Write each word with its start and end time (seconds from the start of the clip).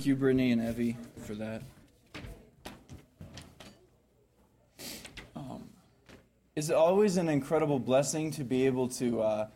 Thank 0.00 0.06
you, 0.06 0.16
Brittany 0.16 0.52
and 0.52 0.66
Evie, 0.66 0.96
for 1.26 1.34
that. 1.34 1.60
Um, 5.36 5.68
it's 6.56 6.70
always 6.70 7.18
an 7.18 7.28
incredible 7.28 7.78
blessing 7.78 8.30
to 8.30 8.42
be 8.42 8.64
able 8.64 8.88
to 8.88 9.20
uh, 9.20 9.48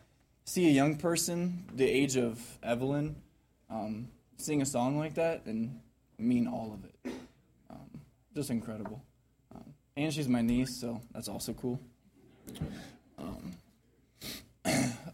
see 0.45 0.69
a 0.69 0.71
young 0.71 0.97
person, 0.97 1.65
the 1.75 1.89
age 1.89 2.19
of 2.19 2.39
Evelyn, 2.63 3.17
um, 3.71 4.09
sing 4.37 4.61
a 4.61 4.67
song 4.67 4.99
like 4.99 5.15
that 5.15 5.47
and 5.47 5.81
mean 6.19 6.47
all 6.47 6.75
of 6.75 6.85
it. 6.85 7.15
Um, 7.71 8.03
just 8.35 8.51
incredible. 8.51 9.03
Um, 9.55 9.73
and 9.97 10.13
she's 10.13 10.29
my 10.29 10.43
niece, 10.43 10.79
so 10.79 11.01
that's 11.15 11.29
also 11.29 11.55
cool. 11.55 11.81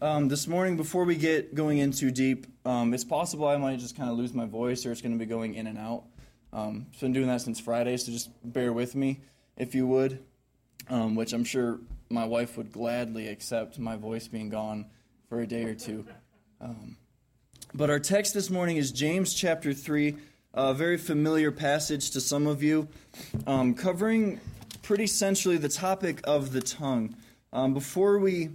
Um, 0.03 0.29
this 0.29 0.47
morning, 0.47 0.77
before 0.77 1.05
we 1.05 1.15
get 1.15 1.53
going 1.53 1.77
in 1.77 1.91
too 1.91 2.09
deep, 2.09 2.47
um, 2.65 2.91
it's 2.91 3.03
possible 3.03 3.47
I 3.47 3.57
might 3.57 3.77
just 3.77 3.95
kind 3.95 4.09
of 4.09 4.17
lose 4.17 4.33
my 4.33 4.45
voice 4.47 4.83
or 4.83 4.91
it's 4.91 4.99
going 4.99 5.11
to 5.11 5.19
be 5.19 5.27
going 5.27 5.53
in 5.53 5.67
and 5.67 5.77
out. 5.77 6.05
Um, 6.51 6.87
so 6.93 6.95
I've 6.95 7.01
been 7.01 7.13
doing 7.13 7.27
that 7.27 7.41
since 7.41 7.59
Friday, 7.59 7.95
so 7.97 8.11
just 8.11 8.31
bear 8.43 8.73
with 8.73 8.95
me 8.95 9.19
if 9.57 9.75
you 9.75 9.85
would, 9.85 10.17
um, 10.89 11.13
which 11.13 11.33
I'm 11.33 11.43
sure 11.43 11.79
my 12.09 12.25
wife 12.25 12.57
would 12.57 12.71
gladly 12.71 13.27
accept 13.27 13.77
my 13.77 13.95
voice 13.95 14.27
being 14.27 14.49
gone 14.49 14.87
for 15.29 15.39
a 15.39 15.45
day 15.45 15.65
or 15.65 15.75
two. 15.75 16.03
Um, 16.59 16.97
but 17.75 17.91
our 17.91 17.99
text 17.99 18.33
this 18.33 18.49
morning 18.49 18.77
is 18.77 18.91
James 18.91 19.35
chapter 19.35 19.71
3, 19.71 20.17
a 20.55 20.73
very 20.73 20.97
familiar 20.97 21.51
passage 21.51 22.09
to 22.09 22.21
some 22.21 22.47
of 22.47 22.63
you, 22.63 22.87
um, 23.45 23.75
covering 23.75 24.41
pretty 24.81 25.05
centrally 25.05 25.57
the 25.57 25.69
topic 25.69 26.21
of 26.23 26.53
the 26.53 26.61
tongue. 26.61 27.15
Um, 27.53 27.75
before 27.75 28.17
we 28.17 28.49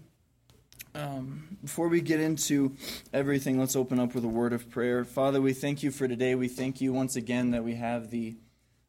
um, 0.96 1.59
before 1.62 1.88
we 1.88 2.00
get 2.00 2.20
into 2.20 2.74
everything, 3.12 3.59
let's 3.59 3.77
open 3.77 4.00
up 4.00 4.14
with 4.14 4.24
a 4.24 4.28
word 4.28 4.52
of 4.52 4.70
prayer. 4.70 5.05
Father, 5.05 5.41
we 5.42 5.52
thank 5.52 5.82
you 5.82 5.91
for 5.91 6.09
today. 6.09 6.34
We 6.34 6.48
thank 6.48 6.80
you 6.80 6.92
once 6.92 7.16
again 7.16 7.50
that 7.50 7.62
we 7.62 7.74
have 7.74 8.10
the 8.10 8.36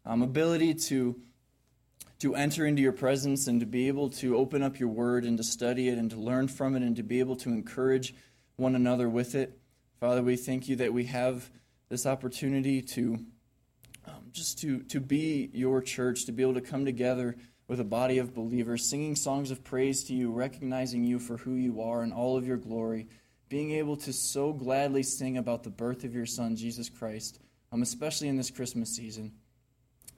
um, 0.06 0.22
ability 0.22 0.76
to 0.76 1.20
to 2.20 2.34
enter 2.34 2.66
into 2.66 2.82
your 2.82 2.94
presence 2.94 3.46
and 3.46 3.60
to 3.60 3.66
be 3.68 3.88
able 3.88 4.10
to 4.10 4.38
open 4.38 4.64
up 4.64 4.80
your 4.80 4.90
word 4.90 5.24
and 5.24 5.38
to 5.38 5.44
study 5.44 5.88
it 5.88 6.00
and 6.00 6.10
to 6.10 6.18
learn 6.18 6.48
from 6.48 6.76
it 6.76 6.82
and 6.82 6.96
to 6.96 7.04
be 7.04 7.20
able 7.20 7.36
to 7.36 7.50
encourage 7.50 8.16
one 8.56 8.74
another 8.74 9.08
with 9.08 9.36
it. 9.36 9.60
Father, 10.00 10.24
we 10.24 10.36
thank 10.36 10.68
you 10.68 10.76
that 10.78 10.92
we 10.92 11.04
have 11.04 11.52
this 11.90 12.08
opportunity 12.08 12.82
to 12.82 13.20
um, 14.08 14.30
just 14.32 14.58
to 14.60 14.80
to 14.84 15.00
be 15.02 15.50
your 15.54 15.82
church, 15.82 16.26
to 16.26 16.32
be 16.32 16.42
able 16.42 16.54
to 16.54 16.62
come 16.62 16.86
together 16.86 17.36
with 17.68 17.80
a 17.80 17.86
body 17.86 18.18
of 18.18 18.34
believers, 18.34 18.90
singing 18.90 19.16
songs 19.16 19.52
of 19.52 19.64
praise 19.64 20.04
to 20.06 20.14
you, 20.14 20.32
recognizing 20.32 21.04
you 21.04 21.20
for 21.20 21.38
who 21.38 21.56
you 21.56 21.82
are 21.82 22.02
and 22.02 22.14
all 22.14 22.38
of 22.38 22.48
your 22.48 22.58
glory, 22.58 23.08
being 23.50 23.72
able 23.72 23.98
to 23.98 24.14
so 24.14 24.54
gladly 24.54 25.04
sing 25.04 25.38
about 25.38 25.64
the 25.64 25.70
birth 25.70 26.04
of 26.04 26.16
your 26.16 26.26
Son, 26.26 26.56
Jesus 26.56 26.90
Christ, 26.90 27.40
um, 27.72 27.82
especially 27.82 28.28
in 28.28 28.38
this 28.38 28.50
Christmas 28.50 28.96
season. 28.96 29.34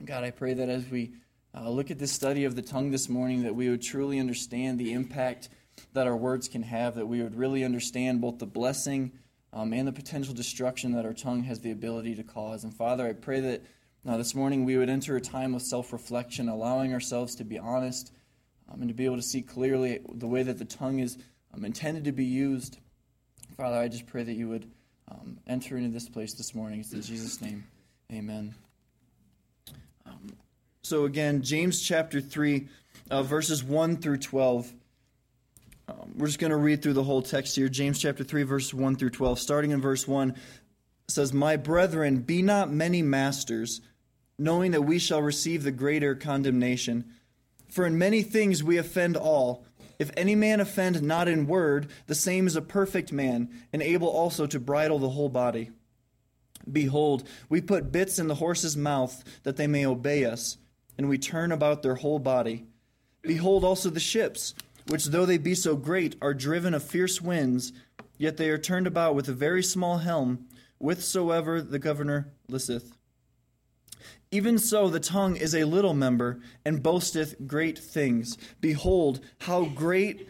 God, 0.05 0.23
I 0.23 0.31
pray 0.31 0.53
that 0.53 0.70
as 0.70 0.88
we 0.89 1.14
uh, 1.55 1.70
look 1.70 1.92
at 1.92 2.00
this 2.00 2.11
study 2.11 2.45
of 2.45 2.55
the 2.55 2.61
tongue 2.61 2.92
this 2.92 3.09
morning, 3.09 3.44
that 3.44 3.55
we 3.55 3.70
would 3.70 3.81
truly 3.81 4.20
understand 4.20 4.80
the 4.80 4.94
impact 4.94 5.50
that 5.94 6.08
our 6.08 6.16
words 6.16 6.47
can 6.47 6.64
have, 6.64 6.95
that 6.95 7.08
we 7.08 7.22
would 7.22 7.36
really 7.36 7.64
understand 7.64 8.22
both 8.22 8.38
the 8.38 8.45
blessing 8.45 9.11
um, 9.52 9.73
and 9.73 9.88
the 9.88 9.92
potential 9.92 10.33
destruction 10.33 10.94
that 10.94 11.05
our 11.05 11.14
tongue 11.14 11.44
has 11.44 11.61
the 11.61 11.72
ability 11.72 12.16
to 12.16 12.23
cause. 12.23 12.64
And 12.64 12.73
Father, 12.73 13.08
I 13.08 13.14
pray 13.14 13.39
that 13.39 13.64
now, 14.05 14.16
this 14.16 14.33
morning 14.33 14.64
we 14.64 14.78
would 14.78 14.89
enter 14.89 15.17
a 15.17 15.22
time 15.22 15.53
of 15.53 15.61
self 15.61 15.92
reflection, 15.92 16.47
allowing 16.47 16.94
ourselves 16.94 17.36
to 17.36 17.44
be 17.44 17.59
honest 17.59 18.14
um, 18.72 18.81
and 18.81 18.89
to 18.89 18.94
be 18.94 19.03
able 19.03 19.17
to 19.17 19.22
see 19.22 19.42
clearly 19.42 20.00
the 20.14 20.28
way 20.28 20.42
that 20.42 20.58
the 20.58 20.66
tongue 20.66 21.00
is 21.00 21.17
um, 21.53 21.66
intended 21.66 22.05
to 22.05 22.14
be 22.14 22.23
used. 22.23 22.77
Father, 23.58 23.77
I 23.77 23.89
just 23.89 24.08
pray 24.08 24.23
that 24.23 24.33
you 24.33 24.47
would 24.47 24.72
um, 25.11 25.38
enter 25.47 25.77
into 25.77 25.89
this 25.89 26.08
place 26.08 26.33
this 26.33 26.55
morning. 26.55 26.80
It's 26.80 26.94
in 26.94 27.02
Jesus' 27.02 27.42
name. 27.42 27.66
Amen. 28.11 28.55
Um, 30.05 30.33
so, 30.81 31.03
again, 31.03 31.42
James 31.42 31.81
chapter 31.81 32.22
3, 32.22 32.70
uh, 33.11 33.23
verses 33.23 33.66
1 33.66 33.97
through 33.97 34.20
12. 34.20 34.73
Um, 35.89 36.14
we're 36.15 36.27
just 36.27 36.39
going 36.39 36.52
to 36.52 36.58
read 36.58 36.82
through 36.82 36.93
the 36.93 37.04
whole 37.04 37.21
text 37.21 37.58
here. 37.58 37.67
James 37.67 37.99
chapter 37.99 38.23
3, 38.23 38.43
verse 38.43 38.73
1 38.73 38.95
through 38.95 39.09
12. 39.09 39.39
Starting 39.39 39.71
in 39.71 39.82
verse 39.82 40.08
1 40.08 40.36
says, 41.09 41.33
My 41.33 41.58
brethren, 41.58 42.21
be 42.21 42.42
not 42.42 42.71
many 42.71 43.02
masters 43.02 43.82
knowing 44.39 44.72
that 44.72 44.83
we 44.83 44.98
shall 44.98 45.22
receive 45.22 45.64
the 45.64 45.72
greater 45.72 46.16
condemnation. 46.16 47.05
For 47.70 47.86
in 47.86 47.98
many 47.98 48.23
things 48.23 48.64
we 48.64 48.77
offend 48.77 49.16
all. 49.16 49.66
If 50.00 50.11
any 50.16 50.33
man 50.33 50.61
offend 50.61 51.02
not 51.04 51.27
in 51.27 51.45
word, 51.45 51.92
the 52.08 52.16
same 52.16 52.48
is 52.48 52.55
a 52.55 52.61
perfect 52.61 53.11
man, 53.11 53.50
and 53.73 53.82
able 53.82 54.08
also 54.08 54.48
to 54.48 54.60
bridle 54.60 54.98
the 54.98 55.10
whole 55.10 55.27
body. 55.27 55.72
Behold, 56.72 57.27
we 57.50 57.60
put 57.60 57.92
bits 57.92 58.17
in 58.17 58.27
the 58.27 58.36
horse's 58.36 58.77
mouth, 58.77 59.23
that 59.44 59.58
they 59.58 59.67
may 59.67 59.86
obey 59.86 60.23
us, 60.23 60.58
and 60.98 61.10
we 61.10 61.17
turn 61.17 61.52
about 61.52 61.83
their 61.83 61.95
whole 61.95 62.20
body. 62.20 62.66
Behold 63.21 63.66
also 63.66 63.89
the 63.89 64.00
ships, 64.00 64.54
which 64.88 65.06
though 65.06 65.26
they 65.26 65.38
be 65.38 65.56
so 65.56 65.76
great, 65.76 66.16
are 66.21 66.33
driven 66.33 66.73
of 66.73 66.83
fierce 66.83 67.21
winds, 67.21 67.73
yet 68.17 68.38
they 68.38 68.50
are 68.50 68.58
turned 68.58 68.88
about 68.88 69.16
with 69.16 69.27
a 69.27 69.33
very 69.33 69.64
small 69.64 69.98
helm, 69.98 70.48
whithersoever 70.80 71.61
the 71.61 71.80
governor 71.80 72.32
listeth. 72.48 72.98
Even 74.31 74.59
so, 74.59 74.89
the 74.89 74.99
tongue 74.99 75.35
is 75.35 75.55
a 75.55 75.63
little 75.63 75.95
member 75.95 76.39
and 76.63 76.83
boasteth 76.83 77.47
great 77.47 77.79
things. 77.79 78.37
Behold, 78.61 79.21
how 79.39 79.65
great, 79.65 80.29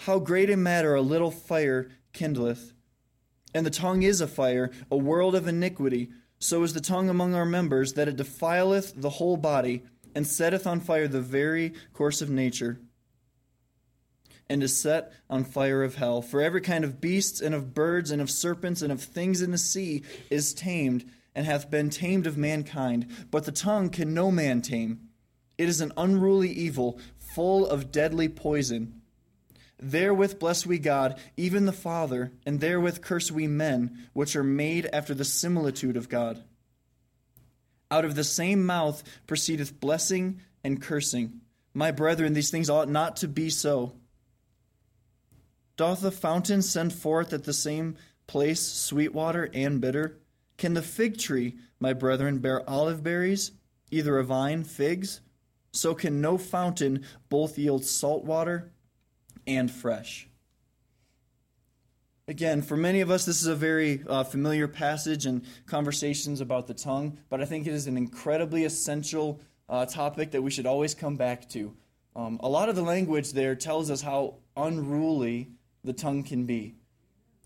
how 0.00 0.18
great 0.18 0.48
a 0.48 0.56
matter 0.56 0.94
a 0.94 1.02
little 1.02 1.30
fire 1.30 1.90
kindleth. 2.14 2.72
And 3.54 3.66
the 3.66 3.70
tongue 3.70 4.02
is 4.02 4.22
a 4.22 4.26
fire, 4.26 4.70
a 4.90 4.96
world 4.96 5.34
of 5.34 5.46
iniquity. 5.46 6.08
So 6.38 6.62
is 6.62 6.72
the 6.72 6.80
tongue 6.80 7.10
among 7.10 7.34
our 7.34 7.44
members, 7.44 7.92
that 7.92 8.08
it 8.08 8.16
defileth 8.16 8.94
the 8.96 9.10
whole 9.10 9.36
body, 9.36 9.82
and 10.14 10.26
setteth 10.26 10.66
on 10.66 10.80
fire 10.80 11.06
the 11.06 11.20
very 11.20 11.74
course 11.92 12.22
of 12.22 12.30
nature, 12.30 12.80
and 14.48 14.62
is 14.62 14.76
set 14.76 15.12
on 15.30 15.44
fire 15.44 15.82
of 15.82 15.96
hell. 15.96 16.20
For 16.20 16.40
every 16.40 16.60
kind 16.62 16.82
of 16.82 17.00
beasts, 17.00 17.40
and 17.40 17.54
of 17.54 17.74
birds, 17.74 18.10
and 18.10 18.20
of 18.22 18.30
serpents, 18.30 18.82
and 18.82 18.90
of 18.90 19.02
things 19.02 19.42
in 19.42 19.50
the 19.50 19.58
sea 19.58 20.02
is 20.30 20.54
tamed 20.54 21.04
and 21.34 21.46
hath 21.46 21.70
been 21.70 21.90
tamed 21.90 22.26
of 22.26 22.36
mankind, 22.36 23.06
but 23.30 23.44
the 23.44 23.52
tongue 23.52 23.88
can 23.88 24.14
no 24.14 24.30
man 24.30 24.62
tame. 24.62 25.08
It 25.58 25.68
is 25.68 25.80
an 25.80 25.92
unruly 25.96 26.50
evil, 26.50 26.98
full 27.34 27.66
of 27.66 27.92
deadly 27.92 28.28
poison. 28.28 29.00
Therewith 29.78 30.38
bless 30.38 30.64
we 30.64 30.78
God, 30.78 31.18
even 31.36 31.66
the 31.66 31.72
Father, 31.72 32.32
and 32.46 32.60
therewith 32.60 33.00
curse 33.00 33.32
we 33.32 33.46
men, 33.46 34.08
which 34.12 34.36
are 34.36 34.44
made 34.44 34.88
after 34.92 35.14
the 35.14 35.24
similitude 35.24 35.96
of 35.96 36.08
God. 36.08 36.42
Out 37.90 38.04
of 38.04 38.14
the 38.14 38.24
same 38.24 38.64
mouth 38.64 39.02
proceedeth 39.26 39.80
blessing 39.80 40.40
and 40.62 40.80
cursing. 40.80 41.40
My 41.74 41.90
brethren, 41.90 42.32
these 42.32 42.50
things 42.50 42.70
ought 42.70 42.88
not 42.88 43.16
to 43.16 43.28
be 43.28 43.50
so. 43.50 43.92
Doth 45.76 46.00
the 46.00 46.12
fountain 46.12 46.62
send 46.62 46.92
forth 46.92 47.32
at 47.32 47.44
the 47.44 47.52
same 47.52 47.96
place 48.26 48.62
sweet 48.62 49.12
water 49.12 49.50
and 49.52 49.80
bitter? 49.80 50.18
Can 50.62 50.74
the 50.74 50.80
fig 50.82 51.18
tree, 51.18 51.56
my 51.80 51.92
brethren, 51.92 52.38
bear 52.38 52.62
olive 52.70 53.02
berries, 53.02 53.50
either 53.90 54.16
a 54.18 54.22
vine, 54.22 54.62
figs? 54.62 55.20
So 55.72 55.92
can 55.92 56.20
no 56.20 56.38
fountain 56.38 57.04
both 57.28 57.58
yield 57.58 57.84
salt 57.84 58.22
water 58.22 58.70
and 59.44 59.68
fresh. 59.68 60.28
Again, 62.28 62.62
for 62.62 62.76
many 62.76 63.00
of 63.00 63.10
us, 63.10 63.24
this 63.24 63.40
is 63.40 63.48
a 63.48 63.56
very 63.56 64.04
uh, 64.06 64.22
familiar 64.22 64.68
passage 64.68 65.26
and 65.26 65.44
conversations 65.66 66.40
about 66.40 66.68
the 66.68 66.74
tongue, 66.74 67.18
but 67.28 67.40
I 67.40 67.44
think 67.44 67.66
it 67.66 67.74
is 67.74 67.88
an 67.88 67.96
incredibly 67.96 68.64
essential 68.64 69.40
uh, 69.68 69.84
topic 69.86 70.30
that 70.30 70.42
we 70.42 70.52
should 70.52 70.66
always 70.66 70.94
come 70.94 71.16
back 71.16 71.48
to. 71.48 71.74
Um, 72.14 72.38
a 72.40 72.48
lot 72.48 72.68
of 72.68 72.76
the 72.76 72.82
language 72.82 73.32
there 73.32 73.56
tells 73.56 73.90
us 73.90 74.00
how 74.00 74.36
unruly 74.56 75.48
the 75.82 75.92
tongue 75.92 76.22
can 76.22 76.46
be. 76.46 76.76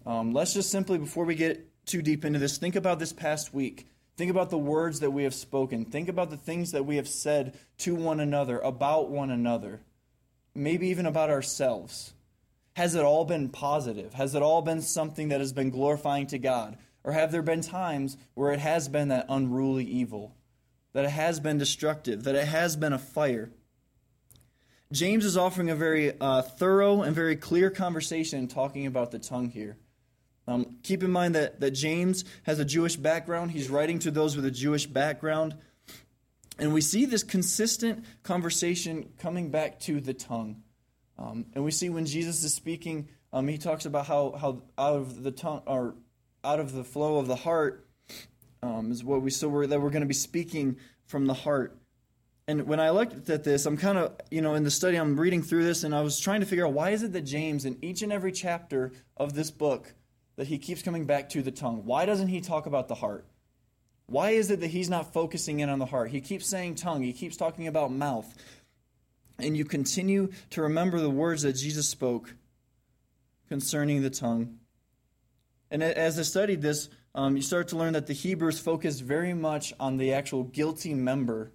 Um, 0.05 0.35
let's 0.35 0.53
just 0.53 0.71
simply, 0.71 0.99
before 0.99 1.25
we 1.25 1.35
get 1.35 1.67
too 1.87 2.03
deep 2.03 2.25
into 2.25 2.39
this, 2.39 2.59
think 2.59 2.77
about 2.77 2.99
this 2.99 3.13
past 3.13 3.55
week. 3.55 3.87
Think 4.17 4.31
about 4.31 4.51
the 4.51 4.59
words 4.59 5.01
that 5.01 5.11
we 5.11 5.25
have 5.25 5.35
spoken. 5.35 5.85
Think 5.85 6.09
about 6.09 6.31
the 6.31 6.37
things 6.37 6.73
that 6.73 6.87
we 6.87 6.97
have 6.97 7.09
said 7.09 7.57
to 7.79 7.95
one 7.95 8.19
another, 8.19 8.59
about 8.59 9.11
one 9.11 9.31
another, 9.31 9.81
maybe 10.55 10.89
even 10.89 11.07
about 11.07 11.31
ourselves. 11.31 12.15
Has 12.75 12.95
it 12.95 13.05
all 13.05 13.25
been 13.25 13.51
positive? 13.51 14.15
Has 14.15 14.35
it 14.35 14.43
all 14.43 14.63
been 14.63 14.83
something 14.83 15.29
that 15.29 15.41
has 15.41 15.53
been 15.53 15.71
glorifying 15.71 16.27
to 16.29 16.39
God? 16.39 16.77
Or 17.05 17.13
have 17.13 17.31
there 17.31 17.43
been 17.43 17.61
times 17.61 18.17
where 18.35 18.53
it 18.53 18.59
has 18.59 18.89
been 18.89 19.09
that 19.09 19.27
unruly 19.29 19.85
evil, 19.85 20.35
that 20.93 21.05
it 21.05 21.11
has 21.11 21.39
been 21.39 21.57
destructive, 21.57 22.25
that 22.25 22.35
it 22.35 22.49
has 22.49 22.75
been 22.75 22.93
a 22.93 22.99
fire? 22.99 23.51
James 24.93 25.25
is 25.25 25.37
offering 25.37 25.71
a 25.71 25.77
very 25.77 26.19
uh, 26.21 26.43
thorough 26.43 27.03
and 27.03 27.15
very 27.15 27.37
clear 27.37 27.71
conversation 27.71 28.49
talking 28.49 28.87
about 28.87 29.11
the 29.11 29.19
tongue 29.19 29.51
here. 29.51 29.77
Um, 30.49 30.77
keep 30.83 31.03
in 31.03 31.11
mind 31.11 31.35
that, 31.35 31.61
that 31.61 31.73
James 31.73 32.25
has 32.45 32.59
a 32.59 32.65
Jewish 32.65 32.97
background. 32.97 33.51
He's 33.51 33.69
writing 33.69 33.99
to 34.01 34.11
those 34.11 34.37
with 34.37 34.45
a 34.45 34.51
Jewish 34.51 34.87
background. 34.87 35.57
And 36.59 36.73
we 36.73 36.81
see 36.81 37.05
this 37.05 37.23
consistent 37.23 38.05
conversation 38.23 39.11
coming 39.19 39.51
back 39.51 39.81
to 39.81 40.01
the 40.01 40.15
tongue. 40.15 40.63
Um, 41.19 41.47
and 41.55 41.65
we 41.65 41.71
see 41.71 41.89
when 41.89 42.07
Jesus 42.07 42.45
is 42.45 42.55
speaking, 42.55 43.09
um, 43.33 43.49
he 43.49 43.59
talks 43.59 43.87
about 43.87 44.07
how, 44.07 44.33
how 44.33 44.63
out 44.79 44.97
of 44.97 45.23
the 45.23 45.33
tongue 45.33 45.63
or 45.67 45.95
out 46.45 46.61
of 46.61 46.73
the 46.73 46.85
flow 46.85 47.19
of 47.19 47.27
the 47.27 47.37
heart, 47.37 47.87
um, 48.63 48.93
is 48.93 49.03
what 49.03 49.23
we 49.23 49.31
so 49.31 49.49
we're, 49.49 49.67
that 49.67 49.81
we're 49.81 49.91
going 49.91 50.03
to 50.03 50.07
be 50.07 50.15
speaking 50.15 50.77
from 51.07 51.27
the 51.27 51.35
heart. 51.35 51.77
And 52.49 52.67
when 52.69 52.79
I 52.79 52.91
looked 52.91 53.29
at 53.29 53.43
this, 53.43 53.67
I'm 53.67 53.77
kind 53.77 53.99
of, 53.99 54.15
you 54.31 54.41
know, 54.41 54.55
in 54.55 54.63
the 54.63 54.71
study, 54.71 54.97
I'm 54.97 55.19
reading 55.19 55.43
through 55.43 55.65
this, 55.65 55.83
and 55.83 55.95
I 55.95 56.03
was 56.03 56.21
trying 56.21 56.41
to 56.41 56.47
figure 56.47 56.65
out 56.67 56.73
why 56.73 56.91
is 56.91 57.03
it 57.03 57.13
that 57.13 57.23
James, 57.23 57.65
in 57.65 57.77
each 57.83 58.03
and 58.03 58.13
every 58.13 58.31
chapter 58.31 58.93
of 59.17 59.35
this 59.35 59.51
book, 59.51 59.95
that 60.37 60.47
he 60.47 60.59
keeps 60.59 60.83
coming 60.83 61.05
back 61.05 61.29
to 61.31 61.43
the 61.43 61.51
tongue? 61.51 61.85
Why 61.85 62.07
doesn't 62.07 62.29
he 62.29 62.41
talk 62.41 62.67
about 62.67 62.89
the 62.89 62.95
heart? 62.95 63.27
Why 64.07 64.31
is 64.31 64.51
it 64.51 64.61
that 64.61 64.69
he's 64.69 64.89
not 64.89 65.13
focusing 65.13 65.61
in 65.61 65.69
on 65.69 65.79
the 65.79 65.87
heart? 65.87 66.11
He 66.11 66.21
keeps 66.21 66.49
saying 66.49 66.77
tongue, 66.77 67.03
he 67.03 67.13
keeps 67.13 67.37
talking 67.37 67.67
about 67.67 67.93
mouth. 67.93 68.33
And 69.39 69.57
you 69.57 69.65
continue 69.65 70.31
to 70.51 70.63
remember 70.63 71.01
the 71.01 71.11
words 71.11 71.43
that 71.43 71.55
Jesus 71.55 71.89
spoke 71.89 72.35
concerning 73.49 74.03
the 74.03 74.11
tongue. 74.11 74.59
And 75.71 75.83
as 75.83 76.19
I 76.19 76.23
studied 76.23 76.63
this, 76.63 76.89
um, 77.15 77.37
you 77.37 77.43
start 77.43 77.69
to 77.69 77.77
learn 77.77 77.95
that 77.95 78.07
the 78.07 78.13
Hebrews 78.13 78.59
focused 78.59 79.03
very 79.03 79.35
much 79.35 79.75
on 79.81 79.97
the 79.97 80.13
actual 80.13 80.45
guilty 80.45 80.95
member 80.95 81.53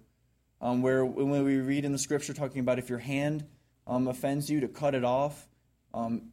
um, 0.60 0.82
where 0.82 1.04
when 1.04 1.44
we 1.44 1.56
read 1.56 1.84
in 1.84 1.92
the 1.92 1.98
scripture 1.98 2.32
talking 2.32 2.60
about 2.60 2.78
if 2.78 2.88
your 2.88 2.98
hand 2.98 3.44
um, 3.86 4.06
offends 4.06 4.48
you, 4.48 4.60
to 4.60 4.68
cut 4.68 4.94
it 4.94 5.04
off, 5.04 5.48
um, 5.92 6.31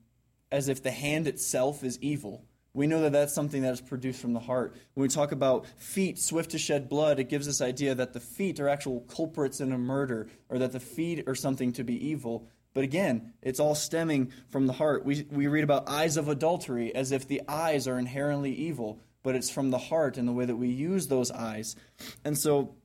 as 0.52 0.70
if 0.70 0.82
the 0.82 0.92
hand 0.92 1.28
itself 1.28 1.84
is 1.84 2.00
evil. 2.02 2.44
We 2.74 2.88
know 2.88 3.02
that 3.02 3.12
that's 3.12 3.34
something 3.34 3.64
that 3.64 3.74
is 3.74 3.82
produced 3.82 4.22
from 4.22 4.34
the 4.34 4.40
heart. 4.40 4.76
When 4.94 5.02
we 5.02 5.08
talk 5.08 5.32
about 5.32 5.66
feet 5.78 6.20
swift 6.20 6.52
to 6.52 6.60
shed 6.60 6.88
blood, 6.88 7.20
it 7.20 7.30
gives 7.30 7.48
this 7.48 7.62
idea 7.62 7.96
that 7.96 8.14
the 8.14 8.20
feet 8.20 8.60
are 8.60 8.70
actual 8.70 9.02
culprits 9.02 9.60
in 9.60 9.72
a 9.72 9.78
murder, 9.78 10.28
or 10.50 10.60
that 10.60 10.72
the 10.72 10.80
feet 10.80 11.28
are 11.28 11.36
something 11.36 11.74
to 11.74 11.84
be 11.84 12.08
evil. 12.08 12.48
But 12.74 12.84
again, 12.84 13.34
it's 13.42 13.60
all 13.60 13.74
stemming 13.74 14.32
from 14.50 14.68
the 14.68 14.74
heart. 14.74 15.04
We, 15.04 15.26
we 15.32 15.48
read 15.48 15.64
about 15.64 15.90
eyes 15.90 16.16
of 16.16 16.28
adultery 16.30 16.94
as 16.94 17.12
if 17.12 17.28
the 17.28 17.42
eyes 17.48 17.88
are 17.88 17.98
inherently 17.98 18.54
evil, 18.54 19.00
but 19.24 19.36
it's 19.36 19.50
from 19.50 19.72
the 19.72 19.78
heart 19.80 20.18
and 20.18 20.28
the 20.28 20.32
way 20.32 20.46
that 20.46 20.56
we 20.56 20.70
use 20.70 21.08
those 21.08 21.32
eyes. 21.32 21.76
And 22.24 22.38
so 22.38 22.76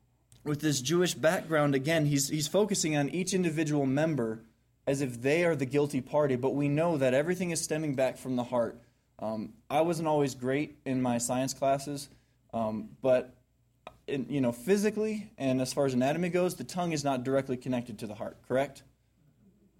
with 0.43 0.61
this 0.61 0.81
Jewish 0.81 1.15
background, 1.15 1.75
again, 1.75 2.07
he's, 2.07 2.29
he's 2.29 2.49
focusing 2.49 2.97
on 2.97 3.11
each 3.11 3.35
individual 3.35 3.85
member 3.85 4.43
as 4.87 5.01
if 5.01 5.23
they 5.23 5.45
are 5.45 5.57
the 5.57 5.67
guilty 5.67 6.01
party, 6.01 6.37
but 6.37 6.55
we 6.55 6.69
know 6.69 6.97
that 6.99 7.15
everything 7.15 7.51
is 7.51 7.61
stemming 7.61 7.95
back 7.95 8.19
from 8.19 8.37
the 8.37 8.45
heart. 8.45 8.79
Um, 9.19 9.55
I 9.71 9.81
wasn't 9.81 10.09
always 10.09 10.35
great 10.35 10.77
in 10.85 11.01
my 11.01 11.19
science 11.19 11.55
classes, 11.55 12.09
um, 12.53 12.91
but 13.01 13.35
in, 14.07 14.27
you 14.29 14.41
know, 14.41 14.53
physically 14.53 15.31
and 15.39 15.61
as 15.61 15.73
far 15.73 15.87
as 15.87 15.95
anatomy 15.95 16.29
goes, 16.29 16.57
the 16.57 16.65
tongue 16.65 16.93
is 16.93 17.05
not 17.05 17.25
directly 17.25 17.57
connected 17.57 17.99
to 18.01 18.07
the 18.07 18.15
heart. 18.15 18.37
Correct? 18.47 18.83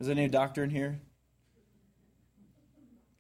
Is 0.01 0.07
there 0.07 0.17
any 0.17 0.29
doctor 0.29 0.65
in 0.65 0.71
here? 0.71 1.01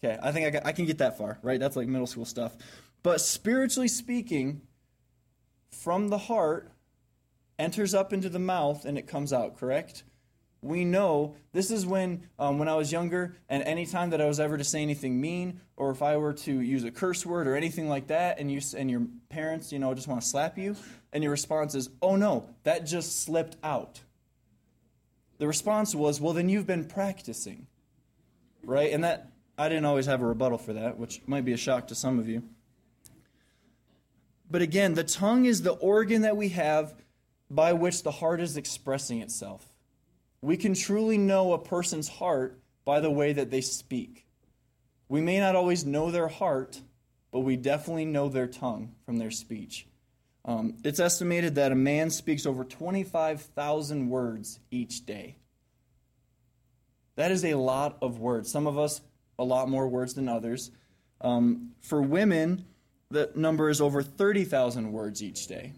Okay, 0.02 0.18
I 0.22 0.32
think 0.32 0.46
I, 0.46 0.50
got, 0.50 0.66
I 0.66 0.72
can 0.72 0.86
get 0.86 0.98
that 0.98 1.18
far. 1.18 1.38
Right? 1.42 1.60
That's 1.60 1.76
like 1.76 1.88
middle 1.88 2.06
school 2.06 2.24
stuff. 2.24 2.56
But 3.02 3.20
spiritually 3.20 3.88
speaking, 3.88 4.62
from 5.70 6.08
the 6.08 6.18
heart 6.18 6.70
enters 7.58 7.94
up 7.94 8.12
into 8.12 8.28
the 8.28 8.38
mouth 8.38 8.84
and 8.84 8.96
it 8.96 9.06
comes 9.06 9.32
out, 9.32 9.58
correct? 9.58 10.04
We 10.64 10.86
know 10.86 11.36
this 11.52 11.70
is 11.70 11.84
when, 11.84 12.26
um, 12.38 12.58
when 12.58 12.68
I 12.68 12.74
was 12.74 12.90
younger, 12.90 13.36
and 13.50 13.62
any 13.64 13.84
time 13.84 14.08
that 14.10 14.22
I 14.22 14.24
was 14.24 14.40
ever 14.40 14.56
to 14.56 14.64
say 14.64 14.80
anything 14.80 15.20
mean, 15.20 15.60
or 15.76 15.90
if 15.90 16.00
I 16.00 16.16
were 16.16 16.32
to 16.32 16.60
use 16.60 16.84
a 16.84 16.90
curse 16.90 17.26
word 17.26 17.46
or 17.46 17.54
anything 17.54 17.86
like 17.86 18.06
that, 18.06 18.38
and 18.38 18.50
you 18.50 18.62
and 18.74 18.90
your 18.90 19.02
parents, 19.28 19.72
you 19.72 19.78
know, 19.78 19.92
just 19.92 20.08
want 20.08 20.22
to 20.22 20.26
slap 20.26 20.56
you, 20.56 20.74
and 21.12 21.22
your 21.22 21.32
response 21.32 21.74
is, 21.74 21.90
"Oh 22.00 22.16
no, 22.16 22.48
that 22.62 22.86
just 22.86 23.20
slipped 23.20 23.58
out." 23.62 24.00
The 25.36 25.46
response 25.46 25.94
was, 25.94 26.18
"Well, 26.18 26.32
then 26.32 26.48
you've 26.48 26.66
been 26.66 26.86
practicing." 26.86 27.66
Right? 28.62 28.90
And 28.90 29.04
that 29.04 29.32
I 29.58 29.68
didn't 29.68 29.84
always 29.84 30.06
have 30.06 30.22
a 30.22 30.26
rebuttal 30.26 30.56
for 30.56 30.72
that, 30.72 30.98
which 30.98 31.20
might 31.26 31.44
be 31.44 31.52
a 31.52 31.58
shock 31.58 31.88
to 31.88 31.94
some 31.94 32.18
of 32.18 32.26
you. 32.26 32.42
But 34.50 34.62
again, 34.62 34.94
the 34.94 35.04
tongue 35.04 35.44
is 35.44 35.60
the 35.60 35.72
organ 35.72 36.22
that 36.22 36.38
we 36.38 36.48
have 36.50 36.94
by 37.50 37.74
which 37.74 38.02
the 38.02 38.12
heart 38.12 38.40
is 38.40 38.56
expressing 38.56 39.20
itself. 39.20 39.73
We 40.44 40.58
can 40.58 40.74
truly 40.74 41.16
know 41.16 41.54
a 41.54 41.58
person's 41.58 42.06
heart 42.06 42.60
by 42.84 43.00
the 43.00 43.10
way 43.10 43.32
that 43.32 43.50
they 43.50 43.62
speak. 43.62 44.26
We 45.08 45.22
may 45.22 45.40
not 45.40 45.56
always 45.56 45.86
know 45.86 46.10
their 46.10 46.28
heart, 46.28 46.82
but 47.32 47.40
we 47.40 47.56
definitely 47.56 48.04
know 48.04 48.28
their 48.28 48.46
tongue 48.46 48.94
from 49.06 49.16
their 49.16 49.30
speech. 49.30 49.86
Um, 50.44 50.74
it's 50.84 51.00
estimated 51.00 51.54
that 51.54 51.72
a 51.72 51.74
man 51.74 52.10
speaks 52.10 52.44
over 52.44 52.62
25,000 52.62 54.10
words 54.10 54.60
each 54.70 55.06
day. 55.06 55.36
That 57.16 57.30
is 57.30 57.42
a 57.46 57.54
lot 57.54 57.96
of 58.02 58.18
words. 58.18 58.52
Some 58.52 58.66
of 58.66 58.78
us, 58.78 59.00
a 59.38 59.44
lot 59.44 59.70
more 59.70 59.88
words 59.88 60.12
than 60.12 60.28
others. 60.28 60.70
Um, 61.22 61.70
for 61.80 62.02
women, 62.02 62.66
the 63.10 63.30
number 63.34 63.70
is 63.70 63.80
over 63.80 64.02
30,000 64.02 64.92
words 64.92 65.22
each 65.22 65.46
day. 65.46 65.72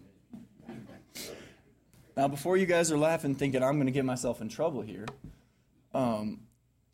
Now, 2.17 2.27
before 2.27 2.57
you 2.57 2.65
guys 2.65 2.91
are 2.91 2.97
laughing, 2.97 3.35
thinking 3.35 3.61
I'm 3.61 3.75
going 3.75 3.85
to 3.85 3.91
get 3.91 4.03
myself 4.03 4.41
in 4.41 4.49
trouble 4.49 4.81
here, 4.81 5.05
um, 5.93 6.39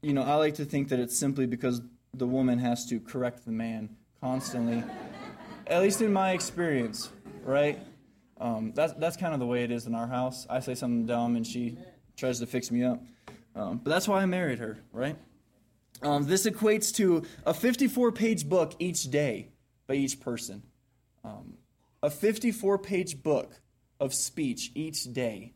you 0.01 0.11
know, 0.11 0.21
I 0.21 0.35
like 0.35 0.55
to 0.55 0.65
think 0.65 0.89
that 0.89 0.99
it's 0.99 1.17
simply 1.17 1.45
because 1.45 1.81
the 2.13 2.27
woman 2.27 2.59
has 2.59 2.85
to 2.87 2.99
correct 2.99 3.45
the 3.45 3.53
man 3.53 3.95
constantly. 4.19 4.83
At 5.67 5.81
least 5.81 6.01
in 6.01 6.11
my 6.11 6.31
experience, 6.31 7.09
right? 7.45 7.79
Um, 8.37 8.73
that's 8.75 8.91
that's 8.93 9.15
kind 9.15 9.33
of 9.33 9.39
the 9.39 9.45
way 9.45 9.63
it 9.63 9.71
is 9.71 9.87
in 9.87 9.95
our 9.95 10.07
house. 10.07 10.45
I 10.49 10.59
say 10.59 10.75
something 10.75 11.05
dumb 11.05 11.37
and 11.37 11.47
she 11.47 11.77
tries 12.17 12.39
to 12.39 12.45
fix 12.45 12.69
me 12.69 12.83
up. 12.83 13.01
Um, 13.55 13.79
but 13.81 13.91
that's 13.91 14.09
why 14.09 14.21
I 14.21 14.25
married 14.25 14.59
her, 14.59 14.77
right? 14.91 15.15
Um, 16.01 16.25
this 16.27 16.45
equates 16.45 16.93
to 16.95 17.23
a 17.45 17.53
54 17.53 18.11
page 18.11 18.49
book 18.49 18.73
each 18.77 19.09
day 19.09 19.53
by 19.87 19.93
each 19.93 20.19
person. 20.19 20.63
Um, 21.23 21.53
a 22.01 22.09
54 22.09 22.77
page 22.77 23.23
book 23.23 23.61
of 23.99 24.13
speech 24.13 24.71
each 24.75 25.11
day, 25.11 25.53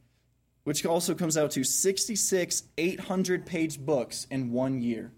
which 0.63 0.85
also 0.85 1.13
comes 1.13 1.37
out 1.37 1.51
to 1.51 1.63
66 1.63 2.63
800 2.77 3.45
page 3.45 3.79
books 3.79 4.25
in 4.29 4.51
one 4.51 4.81
year. 4.81 5.11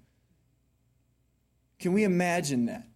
Can 1.79 1.93
we 1.93 2.03
imagine 2.03 2.65
that? 2.65 2.87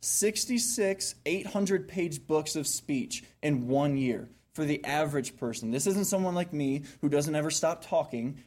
66 0.00 1.16
800 1.24 1.88
page 1.88 2.26
books 2.26 2.54
of 2.54 2.66
speech 2.66 3.24
in 3.42 3.66
one 3.66 3.96
year 3.96 4.28
for 4.52 4.64
the 4.64 4.84
average 4.84 5.36
person. 5.36 5.70
This 5.70 5.86
isn't 5.86 6.06
someone 6.06 6.34
like 6.34 6.52
me 6.52 6.84
who 7.00 7.08
doesn't 7.08 7.34
ever 7.34 7.50
stop 7.50 7.84
talking, 7.84 8.38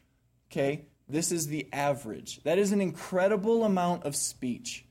okay? 0.51 0.85
This 1.07 1.31
is 1.31 1.47
the 1.47 1.67
average. 1.73 2.41
That 2.43 2.57
is 2.57 2.71
an 2.71 2.81
incredible 2.81 3.63
amount 3.63 4.05
of 4.05 4.15
speech. 4.15 4.85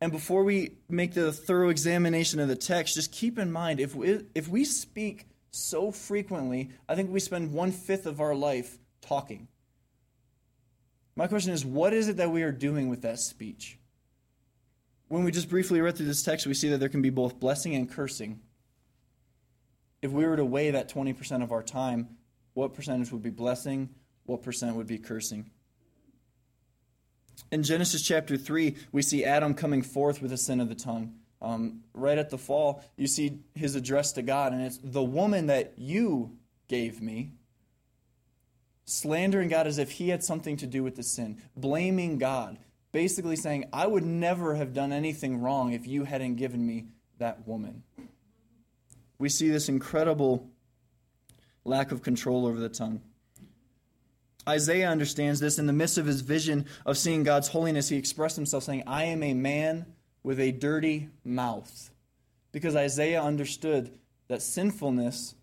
And 0.00 0.12
before 0.12 0.44
we 0.44 0.72
make 0.88 1.14
the 1.14 1.32
thorough 1.32 1.70
examination 1.70 2.40
of 2.40 2.48
the 2.48 2.56
text, 2.56 2.94
just 2.94 3.12
keep 3.12 3.38
in 3.38 3.50
mind 3.50 3.80
if 3.80 3.94
we, 3.94 4.24
if 4.34 4.48
we 4.48 4.64
speak 4.64 5.26
so 5.50 5.90
frequently, 5.90 6.70
I 6.88 6.94
think 6.94 7.10
we 7.10 7.20
spend 7.20 7.52
one 7.52 7.72
fifth 7.72 8.06
of 8.06 8.20
our 8.20 8.34
life 8.34 8.78
talking. 9.00 9.48
My 11.16 11.26
question 11.26 11.52
is 11.52 11.64
what 11.64 11.92
is 11.92 12.08
it 12.08 12.16
that 12.16 12.30
we 12.30 12.42
are 12.42 12.52
doing 12.52 12.88
with 12.88 13.02
that 13.02 13.20
speech? 13.20 13.78
When 15.08 15.22
we 15.22 15.30
just 15.30 15.48
briefly 15.48 15.80
read 15.80 15.96
through 15.96 16.06
this 16.06 16.22
text, 16.22 16.46
we 16.46 16.54
see 16.54 16.70
that 16.70 16.78
there 16.78 16.88
can 16.88 17.02
be 17.02 17.10
both 17.10 17.38
blessing 17.38 17.74
and 17.74 17.90
cursing. 17.90 18.40
If 20.02 20.10
we 20.10 20.26
were 20.26 20.36
to 20.36 20.44
weigh 20.44 20.72
that 20.72 20.92
20% 20.92 21.42
of 21.42 21.52
our 21.52 21.62
time, 21.62 22.16
what 22.54 22.74
percentage 22.74 23.12
would 23.12 23.22
be 23.22 23.30
blessing? 23.30 23.90
What 24.24 24.42
percent 24.42 24.76
would 24.76 24.86
be 24.86 24.98
cursing? 24.98 25.50
In 27.50 27.62
Genesis 27.62 28.02
chapter 28.02 28.36
3, 28.36 28.76
we 28.92 29.02
see 29.02 29.24
Adam 29.24 29.54
coming 29.54 29.82
forth 29.82 30.20
with 30.20 30.30
the 30.30 30.36
sin 30.36 30.60
of 30.60 30.68
the 30.68 30.74
tongue. 30.74 31.14
Um, 31.42 31.82
right 31.92 32.16
at 32.16 32.30
the 32.30 32.38
fall, 32.38 32.82
you 32.96 33.06
see 33.06 33.40
his 33.54 33.74
address 33.74 34.12
to 34.12 34.22
God, 34.22 34.52
and 34.52 34.62
it's 34.62 34.78
the 34.82 35.02
woman 35.02 35.46
that 35.46 35.74
you 35.76 36.38
gave 36.68 37.02
me, 37.02 37.32
slandering 38.86 39.48
God 39.48 39.66
as 39.66 39.78
if 39.78 39.92
he 39.92 40.08
had 40.08 40.24
something 40.24 40.56
to 40.58 40.66
do 40.66 40.82
with 40.82 40.96
the 40.96 41.02
sin, 41.02 41.42
blaming 41.56 42.18
God, 42.18 42.58
basically 42.92 43.36
saying, 43.36 43.66
I 43.72 43.86
would 43.86 44.04
never 44.04 44.54
have 44.54 44.72
done 44.72 44.92
anything 44.92 45.40
wrong 45.40 45.72
if 45.72 45.86
you 45.86 46.04
hadn't 46.04 46.36
given 46.36 46.66
me 46.66 46.86
that 47.18 47.46
woman. 47.46 47.82
We 49.18 49.28
see 49.28 49.48
this 49.48 49.68
incredible 49.68 50.48
lack 51.64 51.92
of 51.92 52.02
control 52.02 52.46
over 52.46 52.58
the 52.58 52.68
tongue. 52.68 53.02
Isaiah 54.48 54.90
understands 54.90 55.40
this. 55.40 55.58
In 55.58 55.66
the 55.66 55.72
midst 55.72 55.98
of 55.98 56.06
his 56.06 56.20
vision 56.20 56.66
of 56.84 56.98
seeing 56.98 57.22
God's 57.22 57.48
holiness, 57.48 57.88
he 57.88 57.96
expressed 57.96 58.36
himself 58.36 58.64
saying, 58.64 58.84
I 58.86 59.04
am 59.04 59.22
a 59.22 59.34
man 59.34 59.86
with 60.22 60.40
a 60.40 60.52
dirty 60.52 61.08
mouth. 61.24 61.90
Because 62.52 62.76
Isaiah 62.76 63.22
understood 63.22 63.92
that 64.28 64.42
sinfulness 64.42 65.34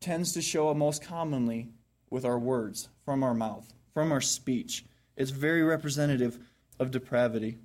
tends 0.00 0.32
to 0.32 0.42
show 0.42 0.68
up 0.68 0.76
most 0.76 1.02
commonly 1.02 1.68
with 2.10 2.24
our 2.24 2.38
words, 2.38 2.88
from 3.04 3.22
our 3.22 3.34
mouth, 3.34 3.72
from 3.94 4.12
our 4.12 4.20
speech. 4.20 4.84
It's 5.16 5.30
very 5.30 5.62
representative 5.62 6.38
of 6.78 6.90
depravity. 6.90 7.58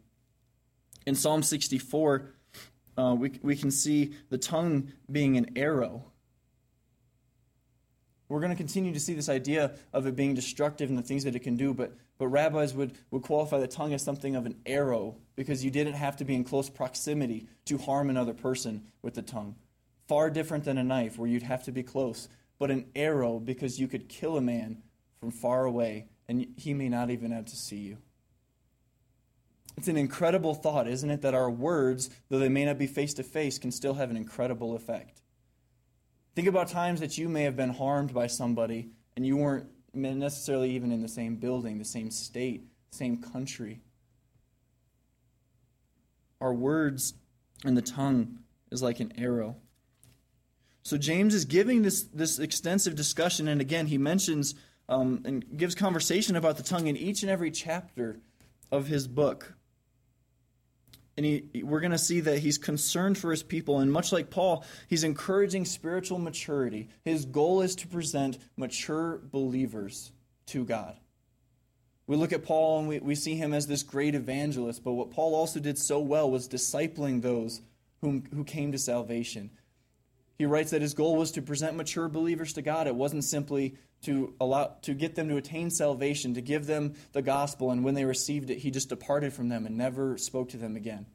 In 1.05 1.15
Psalm 1.15 1.43
64, 1.43 2.29
uh, 2.97 3.15
we, 3.17 3.31
we 3.41 3.55
can 3.55 3.71
see 3.71 4.13
the 4.29 4.37
tongue 4.37 4.91
being 5.11 5.37
an 5.37 5.51
arrow 5.55 6.05
We're 8.29 8.39
going 8.41 8.51
to 8.51 8.57
continue 8.57 8.93
to 8.93 8.99
see 8.99 9.13
this 9.13 9.29
idea 9.29 9.71
of 9.93 10.05
it 10.05 10.15
being 10.15 10.33
destructive 10.33 10.89
and 10.89 10.97
the 10.97 11.03
things 11.03 11.23
that 11.23 11.35
it 11.35 11.43
can 11.43 11.55
do, 11.55 11.73
but, 11.73 11.93
but 12.17 12.27
rabbis 12.27 12.73
would, 12.73 12.97
would 13.09 13.21
qualify 13.21 13.59
the 13.59 13.67
tongue 13.67 13.93
as 13.93 14.03
something 14.03 14.35
of 14.35 14.45
an 14.45 14.59
arrow 14.65 15.15
because 15.35 15.63
you 15.63 15.71
didn't 15.71 15.93
have 15.93 16.17
to 16.17 16.25
be 16.25 16.35
in 16.35 16.43
close 16.43 16.69
proximity 16.69 17.47
to 17.65 17.77
harm 17.77 18.09
another 18.09 18.33
person 18.33 18.83
with 19.01 19.13
the 19.13 19.21
tongue. 19.21 19.55
Far 20.07 20.29
different 20.29 20.65
than 20.65 20.77
a 20.77 20.83
knife 20.83 21.17
where 21.17 21.29
you'd 21.29 21.43
have 21.43 21.63
to 21.63 21.71
be 21.71 21.83
close, 21.83 22.27
but 22.59 22.71
an 22.71 22.85
arrow 22.95 23.39
because 23.39 23.79
you 23.79 23.87
could 23.87 24.09
kill 24.09 24.35
a 24.35 24.41
man 24.41 24.83
from 25.19 25.31
far 25.31 25.63
away 25.63 26.07
and 26.27 26.47
he 26.57 26.73
may 26.73 26.89
not 26.89 27.09
even 27.09 27.31
have 27.31 27.45
to 27.45 27.55
see 27.55 27.77
you. 27.77 27.97
It's 29.77 29.87
an 29.87 29.95
incredible 29.97 30.55
thought, 30.55 30.87
isn't 30.87 31.09
it, 31.09 31.21
that 31.21 31.35
our 31.35 31.51
words, 31.51 32.09
though 32.29 32.39
they 32.39 32.49
may 32.49 32.65
not 32.65 32.79
be 32.79 32.87
face 32.87 33.13
to 33.15 33.23
face, 33.23 33.59
can 33.59 33.71
still 33.71 33.93
have 33.93 34.09
an 34.09 34.17
incredible 34.17 34.75
effect. 34.75 35.21
Think 36.37 36.49
about 36.49 36.67
times 36.67 36.99
that 36.99 37.17
you 37.17 37.29
may 37.29 37.41
have 37.45 37.55
been 37.55 37.71
harmed 37.71 38.13
by 38.13 38.27
somebody 38.27 38.91
and 39.15 39.25
you 39.25 39.37
weren't 39.37 39.65
necessarily 39.95 40.69
even 40.75 40.91
in 40.91 41.01
the 41.01 41.07
same 41.07 41.37
building, 41.37 41.79
the 41.79 41.83
same 41.83 42.11
state, 42.11 42.61
same 42.91 43.17
country. 43.17 43.81
Our 46.39 46.53
words 46.53 47.15
and 47.65 47.75
the 47.75 47.81
tongue 47.81 48.37
is 48.71 48.83
like 48.83 48.99
an 48.99 49.13
arrow. 49.17 49.55
So 50.83 50.95
James 50.95 51.33
is 51.33 51.43
giving 51.43 51.81
this, 51.81 52.03
this 52.03 52.37
extensive 52.37 52.93
discussion, 52.93 53.47
and 53.47 53.59
again, 53.59 53.87
he 53.87 53.97
mentions 53.97 54.53
um, 54.87 55.23
and 55.25 55.57
gives 55.57 55.73
conversation 55.73 56.35
about 56.35 56.57
the 56.57 56.61
tongue 56.61 56.85
in 56.85 56.95
each 56.95 57.23
and 57.23 57.31
every 57.31 57.49
chapter 57.49 58.19
of 58.71 58.85
his 58.85 59.07
book 59.07 59.55
and 61.17 61.25
he, 61.25 61.63
we're 61.63 61.79
going 61.79 61.91
to 61.91 61.97
see 61.97 62.19
that 62.21 62.39
he's 62.39 62.59
concerned 62.59 63.17
for 63.17 63.31
his 63.31 63.41
people. 63.41 63.79
And 63.79 63.91
much 63.91 64.11
like 64.11 64.29
Paul, 64.29 64.63
he's 64.87 65.03
encouraging 65.03 65.65
spiritual 65.65 66.19
maturity. 66.19 66.89
His 67.03 67.25
goal 67.25 67.61
is 67.61 67.75
to 67.77 67.87
present 67.87 68.37
mature 68.55 69.19
believers 69.31 70.11
to 70.47 70.63
God. 70.63 70.95
We 72.05 72.15
look 72.15 72.31
at 72.31 72.43
Paul 72.43 72.79
and 72.79 72.87
we, 72.87 72.99
we 72.99 73.15
see 73.15 73.35
him 73.35 73.53
as 73.53 73.67
this 73.67 73.83
great 73.83 74.15
evangelist, 74.15 74.83
but 74.83 74.93
what 74.93 75.11
Paul 75.11 75.35
also 75.35 75.59
did 75.59 75.77
so 75.77 75.99
well 75.99 76.29
was 76.29 76.47
discipling 76.47 77.21
those 77.21 77.61
whom, 78.01 78.23
who 78.33 78.43
came 78.43 78.71
to 78.71 78.77
salvation. 78.77 79.49
He 80.37 80.45
writes 80.45 80.69
that 80.71 80.83
his 80.83 80.93
goal 80.93 81.15
was 81.15 81.31
to 81.31 81.41
present 81.41 81.75
mature 81.75 82.07
believers 82.07 82.53
to 82.53 82.61
God. 82.61 82.85
It 82.85 82.95
wasn't 82.95 83.23
simply 83.23 83.75
to 84.03 84.33
allow 84.39 84.75
to 84.83 84.93
get 84.93 85.15
them 85.15 85.29
to 85.29 85.37
attain 85.37 85.69
salvation, 85.69 86.33
to 86.35 86.41
give 86.41 86.65
them 86.67 86.93
the 87.13 87.21
gospel, 87.21 87.71
and 87.71 87.83
when 87.83 87.95
they 87.95 88.05
received 88.05 88.49
it, 88.49 88.59
he 88.59 88.71
just 88.71 88.89
departed 88.89 89.33
from 89.33 89.49
them 89.49 89.65
and 89.65 89.77
never 89.77 90.17
spoke 90.17 90.49
to 90.49 90.57
them 90.57 90.75
again. 90.75 91.07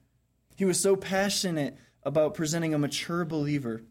He 0.56 0.64
was 0.64 0.80
so 0.80 0.96
passionate 0.96 1.78
about 2.02 2.34
presenting 2.34 2.74
a 2.74 2.78
mature 2.78 3.24
believer. 3.24 3.82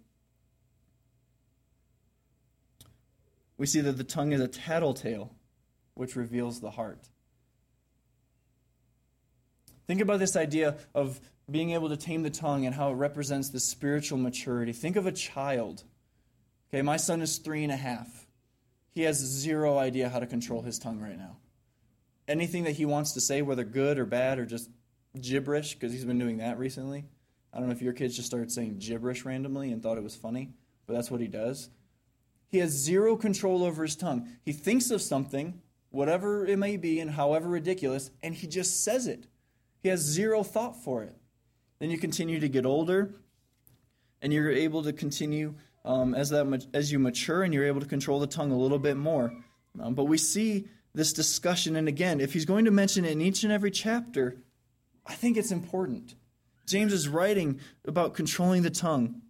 We 3.58 3.66
see 3.66 3.82
that 3.82 3.98
the 3.98 4.04
tongue 4.04 4.34
is 4.34 4.42
a 4.42 4.48
tattletale, 4.48 5.34
which 5.94 6.16
reveals 6.16 6.60
the 6.60 6.72
heart. 6.72 7.10
Think 9.88 10.02
about 10.02 10.20
this 10.20 10.36
idea 10.36 10.78
of 10.94 11.20
being 11.50 11.72
able 11.72 11.90
to 11.90 11.98
tame 11.98 12.24
the 12.24 12.30
tongue 12.30 12.66
and 12.66 12.74
how 12.74 12.92
it 12.92 12.96
represents 12.96 13.50
the 13.50 13.60
spiritual 13.60 14.18
maturity. 14.18 14.72
Think 14.72 14.96
of 14.96 15.06
a 15.06 15.12
child. 15.12 15.84
Okay, 16.70 16.82
my 16.82 16.98
son 16.98 17.22
is 17.22 17.38
three 17.38 17.64
and 17.64 17.72
a 17.72 17.78
half. 17.78 18.21
He 18.92 19.04
has 19.04 19.18
zero 19.18 19.78
idea 19.78 20.10
how 20.10 20.20
to 20.20 20.28
control 20.28 20.62
his 20.62 20.78
tongue 20.78 21.00
right 21.00 21.18
now. 21.18 21.38
Anything 22.28 22.64
that 22.66 22.74
he 22.74 22.86
wants 22.86 23.14
to 23.14 23.22
say, 23.22 23.42
whether 23.42 23.64
good 23.64 23.98
or 23.98 24.06
bad 24.06 24.38
or 24.38 24.46
just 24.46 24.70
gibberish, 25.20 25.74
because 25.74 25.92
he's 25.92 26.06
been 26.06 26.20
doing 26.20 26.38
that 26.38 26.60
recently. 26.60 27.06
I 27.54 27.60
don't 27.60 27.68
know 27.68 27.74
if 27.74 27.82
your 27.82 27.94
kids 27.94 28.16
just 28.16 28.28
started 28.28 28.52
saying 28.52 28.78
gibberish 28.80 29.26
randomly 29.26 29.72
and 29.72 29.82
thought 29.82 29.98
it 29.98 30.04
was 30.04 30.16
funny, 30.16 30.54
but 30.86 30.94
that's 30.94 31.12
what 31.12 31.22
he 31.22 31.28
does. 31.28 31.70
He 32.48 32.60
has 32.60 32.72
zero 32.72 33.16
control 33.16 33.64
over 33.64 33.84
his 33.84 33.96
tongue. 33.96 34.30
He 34.44 34.52
thinks 34.52 34.92
of 34.92 35.02
something, 35.02 35.62
whatever 35.90 36.46
it 36.46 36.60
may 36.60 36.78
be 36.78 37.00
and 37.00 37.12
however 37.12 37.48
ridiculous, 37.48 38.12
and 38.22 38.36
he 38.36 38.48
just 38.48 38.84
says 38.84 39.08
it. 39.08 39.28
He 39.82 39.90
has 39.90 40.02
zero 40.02 40.44
thought 40.44 40.82
for 40.82 41.04
it. 41.04 41.16
Then 41.80 41.90
you 41.90 41.98
continue 41.98 42.40
to 42.40 42.50
get 42.50 42.66
older, 42.66 43.16
and 44.22 44.32
you're 44.32 44.52
able 44.52 44.84
to 44.84 44.94
continue 44.94 45.56
um, 45.84 46.14
as 46.14 46.30
that 46.30 46.68
as 46.74 46.92
you 46.92 47.00
mature, 47.00 47.44
and 47.44 47.54
you're 47.54 47.66
able 47.66 47.82
to 47.82 47.88
control 47.88 48.20
the 48.20 48.28
tongue 48.28 48.52
a 48.52 48.58
little 48.58 48.80
bit 48.80 48.98
more. 48.98 49.34
Um, 49.80 49.94
but 49.94 50.06
we 50.06 50.18
see 50.18 50.68
this 50.94 51.14
discussion, 51.14 51.76
and 51.76 51.88
again, 51.88 52.20
if 52.20 52.34
he's 52.34 52.46
going 52.46 52.66
to 52.66 52.72
mention 52.72 53.06
it 53.06 53.12
in 53.12 53.22
each 53.22 53.44
and 53.44 53.52
every 53.52 53.72
chapter, 53.72 54.38
I 55.06 55.14
think 55.14 55.38
it's 55.38 55.52
important. 55.52 56.16
James 56.66 56.94
is 56.94 57.08
writing 57.08 57.60
about 57.86 58.14
controlling 58.14 58.62
the 58.62 58.70
tongue. 58.70 59.22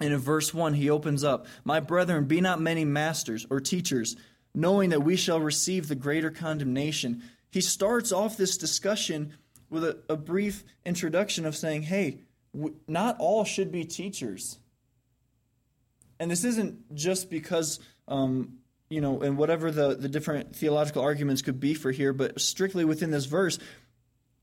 And 0.00 0.12
in 0.12 0.18
verse 0.18 0.52
1, 0.52 0.74
he 0.74 0.90
opens 0.90 1.22
up 1.22 1.46
My 1.64 1.80
brethren, 1.80 2.24
be 2.24 2.40
not 2.40 2.60
many 2.60 2.84
masters 2.84 3.46
or 3.50 3.60
teachers, 3.60 4.16
knowing 4.54 4.90
that 4.90 5.02
we 5.02 5.16
shall 5.16 5.40
receive 5.40 5.88
the 5.88 5.94
greater 5.94 6.30
condemnation. 6.30 7.22
He 7.50 7.60
starts 7.60 8.10
off 8.12 8.36
this 8.36 8.56
discussion 8.56 9.34
with 9.70 9.84
a, 9.84 9.98
a 10.08 10.16
brief 10.16 10.64
introduction 10.84 11.46
of 11.46 11.56
saying, 11.56 11.82
Hey, 11.82 12.20
w- 12.54 12.76
not 12.88 13.16
all 13.18 13.44
should 13.44 13.70
be 13.70 13.84
teachers. 13.84 14.58
And 16.22 16.30
this 16.30 16.44
isn't 16.44 16.94
just 16.94 17.30
because, 17.30 17.80
um, 18.06 18.58
you 18.88 19.00
know, 19.00 19.22
and 19.22 19.36
whatever 19.36 19.72
the, 19.72 19.96
the 19.96 20.08
different 20.08 20.54
theological 20.54 21.02
arguments 21.02 21.42
could 21.42 21.58
be 21.58 21.74
for 21.74 21.90
here, 21.90 22.12
but 22.12 22.40
strictly 22.40 22.84
within 22.84 23.10
this 23.10 23.24
verse, 23.24 23.58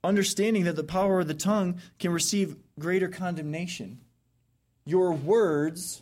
understanding 0.04 0.66
that 0.66 0.76
the 0.76 0.84
power 0.84 1.22
of 1.22 1.30
the 1.30 1.34
tongue 1.34 1.80
can 1.98 2.12
receive 2.12 2.58
greater 2.78 3.08
condemnation. 3.08 4.02
Your 4.84 5.14
words 5.14 6.02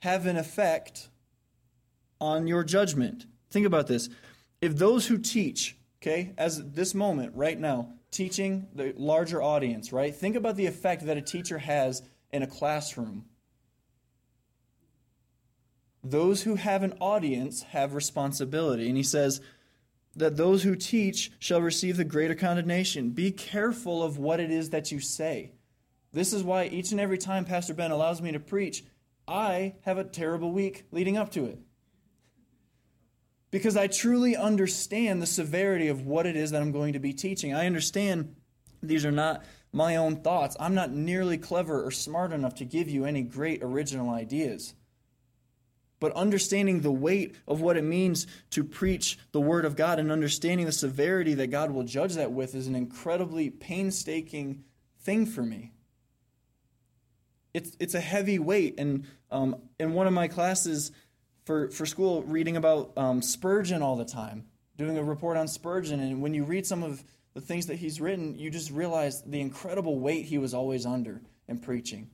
have 0.00 0.26
an 0.26 0.36
effect 0.36 1.08
on 2.20 2.46
your 2.46 2.62
judgment. 2.62 3.24
Think 3.50 3.64
about 3.64 3.86
this. 3.86 4.10
If 4.60 4.76
those 4.76 5.06
who 5.06 5.16
teach, 5.16 5.78
okay, 6.02 6.34
as 6.36 6.62
this 6.72 6.94
moment 6.94 7.32
right 7.34 7.58
now, 7.58 7.94
teaching 8.10 8.66
the 8.74 8.92
larger 8.98 9.40
audience, 9.40 9.94
right? 9.94 10.14
Think 10.14 10.36
about 10.36 10.56
the 10.56 10.66
effect 10.66 11.06
that 11.06 11.16
a 11.16 11.22
teacher 11.22 11.56
has 11.56 12.02
in 12.30 12.42
a 12.42 12.46
classroom. 12.46 13.24
Those 16.10 16.42
who 16.42 16.54
have 16.54 16.82
an 16.82 16.94
audience 17.00 17.62
have 17.64 17.94
responsibility. 17.94 18.88
And 18.88 18.96
he 18.96 19.02
says, 19.02 19.40
that 20.18 20.36
those 20.36 20.62
who 20.62 20.74
teach 20.74 21.30
shall 21.38 21.60
receive 21.62 21.96
the 21.96 22.04
greater 22.04 22.34
condemnation. 22.34 23.10
Be 23.10 23.30
careful 23.30 24.02
of 24.02 24.18
what 24.18 24.40
it 24.40 24.50
is 24.50 24.70
that 24.70 24.90
you 24.90 25.00
say. 25.00 25.52
This 26.12 26.32
is 26.32 26.42
why 26.42 26.64
each 26.64 26.90
and 26.90 27.00
every 27.00 27.18
time 27.18 27.44
Pastor 27.44 27.74
Ben 27.74 27.90
allows 27.90 28.20
me 28.20 28.32
to 28.32 28.40
preach, 28.40 28.84
I 29.26 29.74
have 29.82 29.98
a 29.98 30.04
terrible 30.04 30.52
week 30.52 30.86
leading 30.90 31.16
up 31.16 31.30
to 31.32 31.44
it. 31.44 31.58
Because 33.50 33.76
I 33.76 33.86
truly 33.86 34.36
understand 34.36 35.22
the 35.22 35.26
severity 35.26 35.88
of 35.88 36.06
what 36.06 36.26
it 36.26 36.36
is 36.36 36.50
that 36.50 36.60
I'm 36.60 36.72
going 36.72 36.94
to 36.94 36.98
be 36.98 37.12
teaching. 37.12 37.54
I 37.54 37.66
understand 37.66 38.34
these 38.82 39.06
are 39.06 39.12
not 39.12 39.44
my 39.72 39.96
own 39.96 40.16
thoughts. 40.16 40.56
I'm 40.58 40.74
not 40.74 40.90
nearly 40.90 41.38
clever 41.38 41.84
or 41.84 41.90
smart 41.90 42.32
enough 42.32 42.56
to 42.56 42.64
give 42.64 42.88
you 42.88 43.04
any 43.04 43.22
great 43.22 43.62
original 43.62 44.10
ideas 44.10 44.74
but 46.00 46.12
understanding 46.12 46.80
the 46.80 46.92
weight 46.92 47.34
of 47.46 47.60
what 47.60 47.76
it 47.76 47.84
means 47.84 48.26
to 48.50 48.62
preach 48.64 49.18
the 49.32 49.40
Word 49.40 49.64
of 49.64 49.76
God 49.76 49.98
and 49.98 50.12
understanding 50.12 50.66
the 50.66 50.72
severity 50.72 51.34
that 51.34 51.48
God 51.48 51.70
will 51.70 51.82
judge 51.82 52.14
that 52.14 52.32
with 52.32 52.54
is 52.54 52.66
an 52.66 52.74
incredibly 52.74 53.50
painstaking 53.50 54.64
thing 55.00 55.26
for 55.26 55.42
me. 55.42 55.72
It's, 57.54 57.76
it's 57.80 57.94
a 57.94 58.00
heavy 58.00 58.38
weight. 58.38 58.78
And 58.78 59.06
um, 59.30 59.56
in 59.78 59.92
one 59.92 60.06
of 60.06 60.12
my 60.12 60.28
classes 60.28 60.92
for, 61.44 61.70
for 61.70 61.86
school, 61.86 62.22
reading 62.22 62.56
about 62.56 62.92
um, 62.96 63.22
Spurgeon 63.22 63.82
all 63.82 63.96
the 63.96 64.04
time, 64.04 64.46
doing 64.76 64.96
a 64.96 65.02
report 65.02 65.36
on 65.36 65.48
Spurgeon, 65.48 65.98
and 65.98 66.22
when 66.22 66.34
you 66.34 66.44
read 66.44 66.66
some 66.66 66.82
of 66.82 67.02
the 67.34 67.40
things 67.40 67.66
that 67.66 67.76
he's 67.76 68.00
written, 68.00 68.38
you 68.38 68.50
just 68.50 68.70
realize 68.70 69.22
the 69.22 69.40
incredible 69.40 69.98
weight 69.98 70.26
he 70.26 70.38
was 70.38 70.54
always 70.54 70.86
under 70.86 71.22
in 71.48 71.58
preaching 71.58 72.10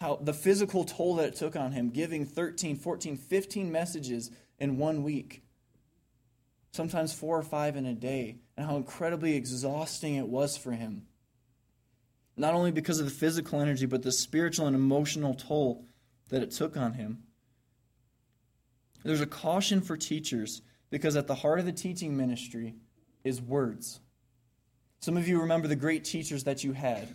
how 0.00 0.16
the 0.16 0.34
physical 0.34 0.84
toll 0.84 1.16
that 1.16 1.28
it 1.28 1.36
took 1.36 1.56
on 1.56 1.72
him, 1.72 1.90
giving 1.90 2.26
13, 2.26 2.76
14, 2.76 3.16
15 3.16 3.72
messages 3.72 4.30
in 4.58 4.78
one 4.78 5.02
week, 5.02 5.42
sometimes 6.72 7.12
four 7.12 7.38
or 7.38 7.42
five 7.42 7.76
in 7.76 7.86
a 7.86 7.94
day, 7.94 8.36
and 8.56 8.66
how 8.66 8.76
incredibly 8.76 9.34
exhausting 9.34 10.16
it 10.16 10.28
was 10.28 10.56
for 10.56 10.72
him. 10.72 11.06
Not 12.36 12.54
only 12.54 12.70
because 12.70 12.98
of 13.00 13.06
the 13.06 13.10
physical 13.10 13.60
energy, 13.60 13.86
but 13.86 14.02
the 14.02 14.12
spiritual 14.12 14.66
and 14.66 14.76
emotional 14.76 15.34
toll 15.34 15.86
that 16.28 16.42
it 16.42 16.50
took 16.50 16.76
on 16.76 16.94
him. 16.94 17.22
There's 19.02 19.20
a 19.20 19.26
caution 19.26 19.80
for 19.80 19.96
teachers 19.96 20.60
because 20.90 21.16
at 21.16 21.26
the 21.26 21.36
heart 21.36 21.58
of 21.58 21.64
the 21.64 21.72
teaching 21.72 22.16
ministry 22.16 22.74
is 23.24 23.40
words. 23.40 24.00
Some 25.00 25.16
of 25.16 25.28
you 25.28 25.40
remember 25.40 25.68
the 25.68 25.76
great 25.76 26.04
teachers 26.04 26.44
that 26.44 26.64
you 26.64 26.72
had 26.72 27.14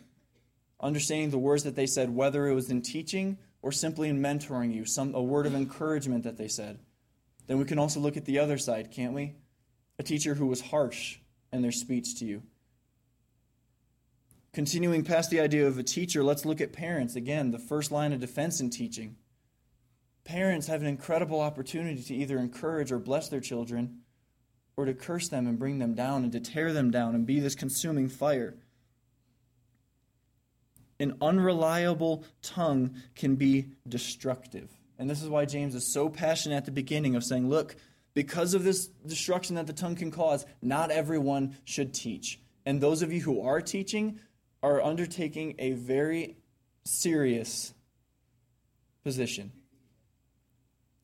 understanding 0.81 1.29
the 1.29 1.38
words 1.38 1.63
that 1.63 1.75
they 1.75 1.85
said, 1.85 2.13
whether 2.13 2.47
it 2.47 2.53
was 2.53 2.69
in 2.69 2.81
teaching 2.81 3.38
or 3.61 3.71
simply 3.71 4.09
in 4.09 4.21
mentoring 4.21 4.73
you, 4.73 4.85
some, 4.85 5.13
a 5.13 5.21
word 5.21 5.45
of 5.45 5.55
encouragement 5.55 6.23
that 6.23 6.38
they 6.38 6.47
said. 6.47 6.79
Then 7.47 7.59
we 7.59 7.65
can 7.65 7.79
also 7.79 8.00
look 8.00 8.17
at 8.17 8.25
the 8.25 8.39
other 8.39 8.57
side, 8.57 8.91
can't 8.91 9.13
we? 9.13 9.35
A 10.00 10.03
teacher 10.03 10.33
who 10.33 10.47
was 10.47 10.61
harsh 10.61 11.19
in 11.53 11.61
their 11.61 11.71
speech 11.71 12.19
to 12.19 12.25
you. 12.25 12.43
Continuing 14.53 15.03
past 15.03 15.29
the 15.29 15.39
idea 15.39 15.65
of 15.65 15.77
a 15.77 15.83
teacher, 15.83 16.23
let's 16.23 16.45
look 16.45 16.59
at 16.59 16.73
parents. 16.73 17.15
Again, 17.15 17.51
the 17.51 17.59
first 17.59 17.91
line 17.91 18.11
of 18.11 18.19
defense 18.19 18.59
in 18.59 18.69
teaching. 18.69 19.15
Parents 20.23 20.67
have 20.67 20.81
an 20.81 20.88
incredible 20.88 21.39
opportunity 21.39 22.01
to 22.03 22.15
either 22.15 22.38
encourage 22.38 22.91
or 22.91 23.00
bless 23.00 23.29
their 23.29 23.39
children, 23.39 24.01
or 24.75 24.85
to 24.85 24.93
curse 24.93 25.29
them 25.29 25.47
and 25.47 25.59
bring 25.59 25.79
them 25.79 25.93
down 25.93 26.23
and 26.23 26.31
to 26.31 26.39
tear 26.39 26.73
them 26.73 26.91
down 26.91 27.15
and 27.15 27.25
be 27.25 27.39
this 27.39 27.55
consuming 27.55 28.07
fire. 28.07 28.55
An 31.01 31.17
unreliable 31.20 32.24
tongue 32.43 32.96
can 33.15 33.36
be 33.36 33.70
destructive. 33.89 34.70
And 35.00 35.10
this 35.10 35.24
is 35.24 35.29
why 35.29 35.46
James 35.46 35.74
is 35.74 35.91
so 35.91 36.10
passionate 36.10 36.58
at 36.58 36.65
the 36.65 36.72
beginning 36.72 37.15
of 37.15 37.24
saying, 37.24 37.50
look, 37.50 37.75
because 38.13 38.53
of 38.53 38.63
this 38.63 38.86
destruction 39.08 39.55
that 39.55 39.65
the 39.65 39.74
tongue 39.74 39.96
can 39.96 40.12
cause, 40.12 40.46
not 40.62 40.91
everyone 40.91 41.58
should 41.65 41.96
teach. 41.96 42.39
And 42.67 42.79
those 42.79 43.01
of 43.01 43.12
you 43.12 43.20
who 43.20 43.41
are 43.41 43.62
teaching 43.62 44.20
are 44.62 44.79
undertaking 44.79 45.55
a 45.58 45.72
very 45.72 46.38
serious 46.86 47.74
position. 49.03 49.51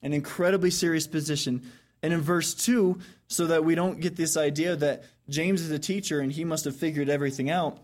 An 0.03 0.13
incredibly 0.13 0.69
serious 0.69 1.07
position. 1.07 1.63
And 2.03 2.13
in 2.13 2.21
verse 2.21 2.53
2, 2.53 2.99
so 3.29 3.47
that 3.47 3.65
we 3.65 3.73
don't 3.73 3.99
get 3.99 4.15
this 4.15 4.37
idea 4.37 4.75
that 4.75 5.05
James 5.27 5.61
is 5.61 5.71
a 5.71 5.79
teacher 5.79 6.19
and 6.19 6.31
he 6.31 6.43
must 6.43 6.65
have 6.65 6.75
figured 6.75 7.09
everything 7.09 7.49
out, 7.49 7.79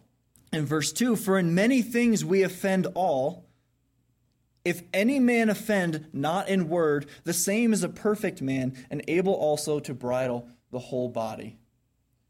in 0.54 0.66
verse 0.66 0.94
2, 0.94 1.16
for 1.16 1.38
in 1.38 1.56
many 1.56 1.82
things 1.82 2.24
we 2.24 2.44
offend 2.44 2.88
all. 2.94 3.46
If 4.64 4.84
any 4.94 5.20
man 5.20 5.50
offend 5.50 6.06
not 6.14 6.48
in 6.48 6.70
word, 6.70 7.08
the 7.26 7.34
same 7.34 7.74
is 7.74 7.84
a 7.84 7.90
perfect 7.90 8.42
man, 8.42 8.78
and 8.90 9.04
able 9.08 9.34
also 9.34 9.80
to 9.82 9.94
bridle 9.94 10.48
the 10.72 10.80
whole 10.80 11.10
body. 11.10 11.58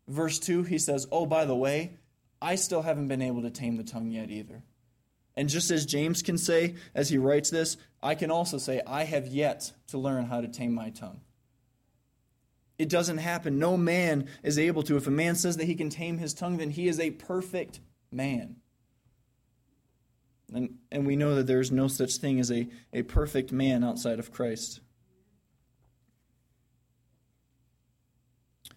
Verse 0.08 0.40
2, 0.40 0.64
he 0.64 0.80
says, 0.80 1.06
Oh, 1.12 1.26
by 1.26 1.46
the 1.46 1.56
way, 1.56 1.98
I 2.42 2.56
still 2.56 2.82
haven't 2.82 3.08
been 3.08 3.22
able 3.22 3.44
to 3.44 3.52
tame 3.52 3.78
the 3.78 3.84
tongue 3.84 4.10
yet 4.10 4.32
either. 4.32 4.64
And 5.36 5.50
just 5.50 5.70
as 5.72 5.86
James 5.86 6.22
can 6.22 6.38
say 6.38 6.76
as 6.96 7.10
he 7.10 7.18
writes 7.18 7.50
this, 7.50 7.78
I 8.02 8.16
can 8.16 8.32
also 8.32 8.58
say, 8.58 8.82
I 8.86 9.04
have 9.04 9.28
yet 9.28 9.72
to 9.88 9.98
learn 9.98 10.26
how 10.26 10.42
to 10.42 10.48
tame 10.48 10.74
my 10.74 10.90
tongue. 10.90 11.22
It 12.78 12.90
doesn't 12.90 13.20
happen. 13.20 13.60
No 13.60 13.78
man 13.78 14.28
is 14.44 14.60
able 14.60 14.84
to. 14.84 14.98
If 14.98 15.08
a 15.08 15.12
man 15.12 15.36
says 15.36 15.58
that 15.58 15.66
he 15.66 15.76
can 15.76 15.90
tame 15.90 16.18
his 16.18 16.34
tongue, 16.34 16.58
then 16.58 16.72
he 16.72 16.88
is 16.88 17.00
a 17.00 17.12
perfect 17.12 17.80
man. 18.14 18.58
And, 20.54 20.76
and 20.92 21.08
we 21.08 21.16
know 21.16 21.36
that 21.36 21.48
there 21.48 21.60
is 21.60 21.72
no 21.72 21.88
such 21.88 22.18
thing 22.18 22.40
as 22.40 22.52
a, 22.52 22.68
a 22.94 23.02
perfect 23.04 23.52
man 23.52 23.84
outside 23.84 24.20
of 24.20 24.32
Christ. 24.32 24.82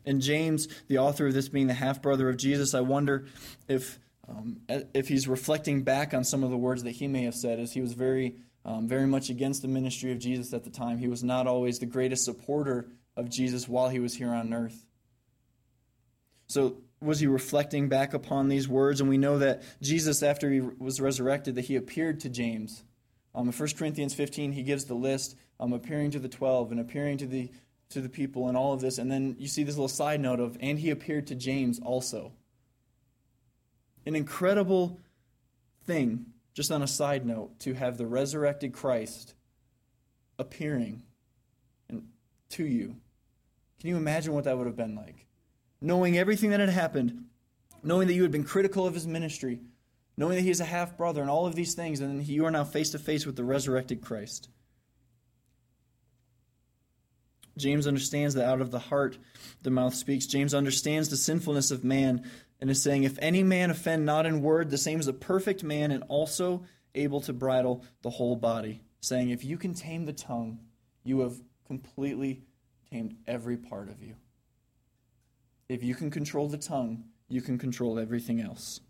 And 0.06 0.22
James, 0.22 0.68
the 0.88 0.98
author 0.98 1.26
of 1.26 1.34
this 1.34 1.48
being 1.48 1.66
the 1.66 1.74
half 1.74 2.00
brother 2.00 2.28
of 2.28 2.36
Jesus, 2.36 2.74
I 2.74 2.80
wonder 2.80 3.26
if 3.68 3.98
um, 4.28 4.60
if 4.68 5.08
he's 5.08 5.28
reflecting 5.28 5.82
back 5.82 6.12
on 6.12 6.24
some 6.24 6.42
of 6.42 6.50
the 6.50 6.56
words 6.56 6.82
that 6.82 6.92
he 6.92 7.06
may 7.06 7.22
have 7.22 7.34
said, 7.34 7.60
as 7.60 7.72
he 7.72 7.80
was 7.80 7.92
very, 7.92 8.36
um, 8.64 8.88
very 8.88 9.06
much 9.06 9.30
against 9.30 9.62
the 9.62 9.68
ministry 9.68 10.10
of 10.10 10.18
Jesus 10.18 10.52
at 10.52 10.64
the 10.64 10.70
time. 10.70 10.98
He 10.98 11.08
was 11.08 11.22
not 11.22 11.46
always 11.46 11.78
the 11.78 11.86
greatest 11.86 12.24
supporter 12.24 12.88
of 13.16 13.30
Jesus 13.30 13.68
while 13.68 13.88
he 13.88 14.00
was 14.00 14.14
here 14.14 14.34
on 14.34 14.52
earth. 14.52 14.84
So, 16.48 16.78
was 17.00 17.20
he 17.20 17.26
reflecting 17.26 17.88
back 17.88 18.14
upon 18.14 18.48
these 18.48 18.68
words? 18.68 19.00
And 19.00 19.08
we 19.08 19.18
know 19.18 19.38
that 19.38 19.62
Jesus, 19.82 20.22
after 20.22 20.50
he 20.50 20.60
was 20.60 21.00
resurrected, 21.00 21.54
that 21.56 21.66
he 21.66 21.76
appeared 21.76 22.20
to 22.20 22.28
James. 22.28 22.82
Um, 23.34 23.48
in 23.48 23.52
1 23.52 23.68
Corinthians 23.78 24.14
15, 24.14 24.52
he 24.52 24.62
gives 24.62 24.86
the 24.86 24.94
list, 24.94 25.36
um, 25.60 25.72
appearing 25.72 26.10
to 26.12 26.18
the 26.18 26.28
12 26.28 26.70
and 26.70 26.80
appearing 26.80 27.18
to 27.18 27.26
the, 27.26 27.50
to 27.90 28.00
the 28.00 28.08
people 28.08 28.48
and 28.48 28.56
all 28.56 28.72
of 28.72 28.80
this. 28.80 28.98
And 28.98 29.10
then 29.10 29.36
you 29.38 29.48
see 29.48 29.62
this 29.62 29.76
little 29.76 29.88
side 29.88 30.20
note 30.20 30.40
of, 30.40 30.56
and 30.60 30.78
he 30.78 30.90
appeared 30.90 31.26
to 31.28 31.34
James 31.34 31.78
also 31.78 32.32
an 34.06 34.14
incredible 34.14 35.00
thing, 35.84 36.26
just 36.54 36.70
on 36.70 36.80
a 36.80 36.86
side 36.86 37.26
note, 37.26 37.58
to 37.60 37.74
have 37.74 37.98
the 37.98 38.06
resurrected 38.06 38.72
Christ 38.72 39.34
appearing 40.38 41.02
to 42.50 42.64
you. 42.64 42.96
Can 43.80 43.90
you 43.90 43.96
imagine 43.96 44.32
what 44.32 44.44
that 44.44 44.56
would 44.56 44.66
have 44.66 44.76
been 44.76 44.94
like? 44.94 45.25
Knowing 45.80 46.16
everything 46.16 46.50
that 46.50 46.60
had 46.60 46.68
happened, 46.68 47.24
knowing 47.82 48.08
that 48.08 48.14
you 48.14 48.22
had 48.22 48.32
been 48.32 48.44
critical 48.44 48.86
of 48.86 48.94
his 48.94 49.06
ministry, 49.06 49.60
knowing 50.16 50.36
that 50.36 50.42
he 50.42 50.50
is 50.50 50.60
a 50.60 50.64
half 50.64 50.96
brother, 50.96 51.20
and 51.20 51.30
all 51.30 51.46
of 51.46 51.54
these 51.54 51.74
things, 51.74 52.00
and 52.00 52.26
you 52.26 52.44
are 52.44 52.50
now 52.50 52.64
face 52.64 52.90
to 52.90 52.98
face 52.98 53.26
with 53.26 53.36
the 53.36 53.44
resurrected 53.44 54.00
Christ. 54.00 54.48
James 57.58 57.86
understands 57.86 58.34
that 58.34 58.46
out 58.46 58.60
of 58.60 58.70
the 58.70 58.78
heart 58.78 59.18
the 59.62 59.70
mouth 59.70 59.94
speaks. 59.94 60.26
James 60.26 60.52
understands 60.52 61.08
the 61.08 61.16
sinfulness 61.16 61.70
of 61.70 61.84
man 61.84 62.28
and 62.60 62.70
is 62.70 62.82
saying, 62.82 63.04
If 63.04 63.18
any 63.20 63.42
man 63.42 63.70
offend 63.70 64.04
not 64.04 64.26
in 64.26 64.42
word, 64.42 64.70
the 64.70 64.78
same 64.78 65.00
is 65.00 65.08
a 65.08 65.12
perfect 65.12 65.62
man 65.64 65.90
and 65.90 66.04
also 66.08 66.64
able 66.94 67.20
to 67.22 67.32
bridle 67.32 67.84
the 68.02 68.10
whole 68.10 68.36
body. 68.36 68.82
Saying, 69.00 69.30
If 69.30 69.44
you 69.44 69.56
can 69.56 69.74
tame 69.74 70.04
the 70.04 70.12
tongue, 70.12 70.58
you 71.02 71.20
have 71.20 71.40
completely 71.66 72.42
tamed 72.90 73.16
every 73.26 73.56
part 73.56 73.88
of 73.88 74.02
you. 74.02 74.16
If 75.68 75.82
you 75.82 75.94
can 75.94 76.10
control 76.10 76.48
the 76.48 76.58
tongue, 76.58 77.04
you 77.28 77.40
can 77.40 77.58
control 77.58 77.98
everything 77.98 78.40
else. 78.40 78.80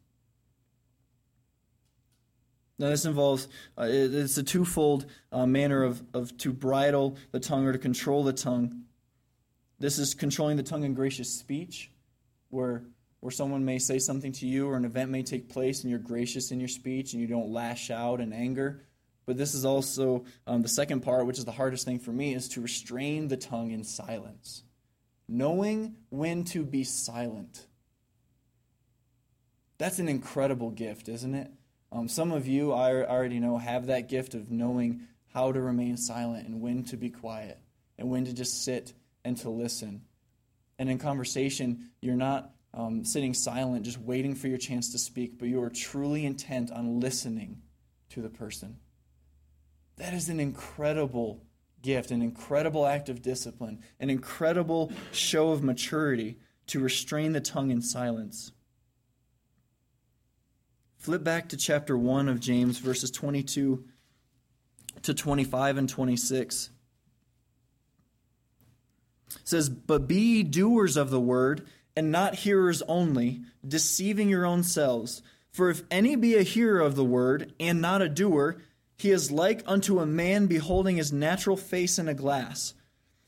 Now, 2.79 2.91
this 2.91 3.07
involves, 3.07 3.49
uh, 3.79 3.87
it's 3.89 4.37
a 4.37 4.43
twofold 4.43 5.07
uh, 5.33 5.47
manner 5.47 5.83
of, 5.83 6.03
of 6.13 6.37
to 6.39 6.53
bridle 6.53 7.17
the 7.31 7.41
tongue 7.41 7.67
or 7.67 7.73
to 7.73 7.79
control 7.79 8.23
the 8.23 8.35
tongue. 8.35 8.83
This 9.79 9.99
is 9.99 10.13
controlling 10.13 10.59
the 10.59 10.63
tongue 10.63 10.85
in 10.85 10.93
gracious 10.93 11.31
speech, 11.31 11.91
where 12.51 12.85
where 13.21 13.33
someone 13.33 13.65
may 13.65 13.79
say 13.79 13.99
something 13.99 14.31
to 14.31 14.47
you 14.47 14.69
or 14.69 14.77
an 14.77 14.85
event 14.85 15.11
may 15.11 15.23
take 15.23 15.49
place 15.49 15.83
and 15.83 15.91
you're 15.91 15.99
gracious 15.99 16.53
in 16.53 16.61
your 16.61 16.69
speech 16.69 17.13
and 17.13 17.21
you 17.21 17.27
don't 17.27 17.51
lash 17.51 17.91
out 17.91 18.21
in 18.21 18.33
anger. 18.33 18.83
But 19.25 19.37
this 19.37 19.55
is 19.55 19.65
also 19.65 20.25
um, 20.47 20.63
the 20.63 20.69
second 20.69 21.01
part, 21.01 21.27
which 21.27 21.39
is 21.39 21.45
the 21.45 21.51
hardest 21.51 21.85
thing 21.85 21.99
for 21.99 22.13
me, 22.13 22.35
is 22.35 22.49
to 22.51 22.61
restrain 22.61 23.27
the 23.27 23.37
tongue 23.37 23.73
in 23.73 23.83
silence. 23.83 24.63
Knowing 25.29 25.97
when 26.11 26.45
to 26.45 26.65
be 26.65 26.85
silent. 26.85 27.67
That's 29.79 29.99
an 29.99 30.09
incredible 30.09 30.71
gift, 30.71 31.09
isn't 31.09 31.35
it? 31.35 31.51
Um, 31.93 32.09
some 32.09 32.33
of 32.33 32.47
you, 32.47 32.73
I 32.73 33.05
already 33.05 33.41
know, 33.41 33.59
have 33.59 33.87
that 33.87 34.09
gift 34.09 34.35
of 34.35 34.51
knowing 34.51 35.03
how 35.33 35.53
to 35.53 35.61
remain 35.61 35.97
silent 35.97 36.49
and 36.49 36.61
when 36.61 36.85
to 36.85 36.97
be 36.97 37.11
quiet 37.11 37.59
and 37.99 38.11
when 38.11 38.25
to 38.25 38.33
just 38.33 38.65
sit 38.65 38.93
and 39.25 39.37
to 39.39 39.51
listen. 39.51 40.03
And 40.79 40.89
in 40.89 40.99
conversation, 40.99 41.91
you're 42.01 42.17
not 42.17 42.53
um, 42.75 43.05
sitting 43.05 43.35
silent, 43.35 43.85
just 43.85 44.01
waiting 44.01 44.35
for 44.35 44.49
your 44.49 44.59
chance 44.59 44.93
to 44.93 44.99
speak, 44.99 45.39
but 45.39 45.49
you 45.49 45.63
are 45.63 45.71
truly 45.71 46.27
intent 46.27 46.71
on 46.71 47.01
listening 47.01 47.63
to 48.11 48.21
the 48.21 48.29
person. 48.29 48.77
That 49.97 50.13
is 50.13 50.29
an 50.29 50.41
incredible 50.41 51.43
gift, 51.87 52.11
an 52.11 52.21
incredible 52.21 52.85
act 52.85 53.09
of 53.09 53.23
discipline, 53.23 53.79
an 54.01 54.11
incredible 54.11 54.93
show 55.13 55.53
of 55.53 55.63
maturity 55.63 56.37
to 56.67 56.81
restrain 56.81 57.33
the 57.33 57.41
tongue 57.41 57.71
in 57.71 57.81
silence. 57.81 58.51
Flip 60.99 61.23
back 61.23 61.49
to 61.49 61.57
chapter 61.57 61.97
1 61.97 62.29
of 62.29 62.41
James, 62.41 62.79
verses 62.79 63.13
22 63.13 63.85
to 65.03 65.15
25 65.15 65.79
and 65.79 65.89
26. 65.89 66.71
It 69.31 69.41
says, 69.45 69.69
But 69.69 70.09
be 70.09 70.43
doers 70.43 70.97
of 70.97 71.11
the 71.11 71.21
word 71.21 71.69
and 71.95 72.11
not 72.11 72.35
hearers 72.35 72.83
only, 72.89 73.43
deceiving 73.67 74.29
your 74.29 74.45
own 74.45 74.65
selves. 74.65 75.23
For 75.53 75.71
if 75.71 75.83
any 75.91 76.17
be 76.17 76.35
a 76.35 76.43
hearer 76.43 76.81
of 76.81 76.97
the 76.97 77.05
word, 77.05 77.55
and 77.61 77.81
not 77.81 78.03
a 78.03 78.09
doer, 78.09 78.61
he 78.97 79.11
is 79.11 79.31
like 79.31 79.63
unto 79.67 79.99
a 80.01 80.07
man 80.07 80.47
beholding 80.47 80.97
his 80.97 81.13
natural 81.13 81.57
face 81.57 81.99
in 81.99 82.09
a 82.09 82.15
glass. 82.15 82.75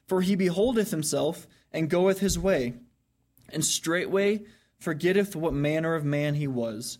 For 0.06 0.22
he 0.22 0.34
beholdeth 0.34 0.90
himself, 0.90 1.46
and 1.72 1.90
goeth 1.90 2.20
his 2.20 2.38
way, 2.38 2.74
and 3.50 3.64
straightway 3.64 4.40
forgetteth 4.78 5.36
what 5.36 5.52
manner 5.52 5.94
of 5.94 6.04
man 6.04 6.34
he 6.34 6.46
was. 6.46 6.98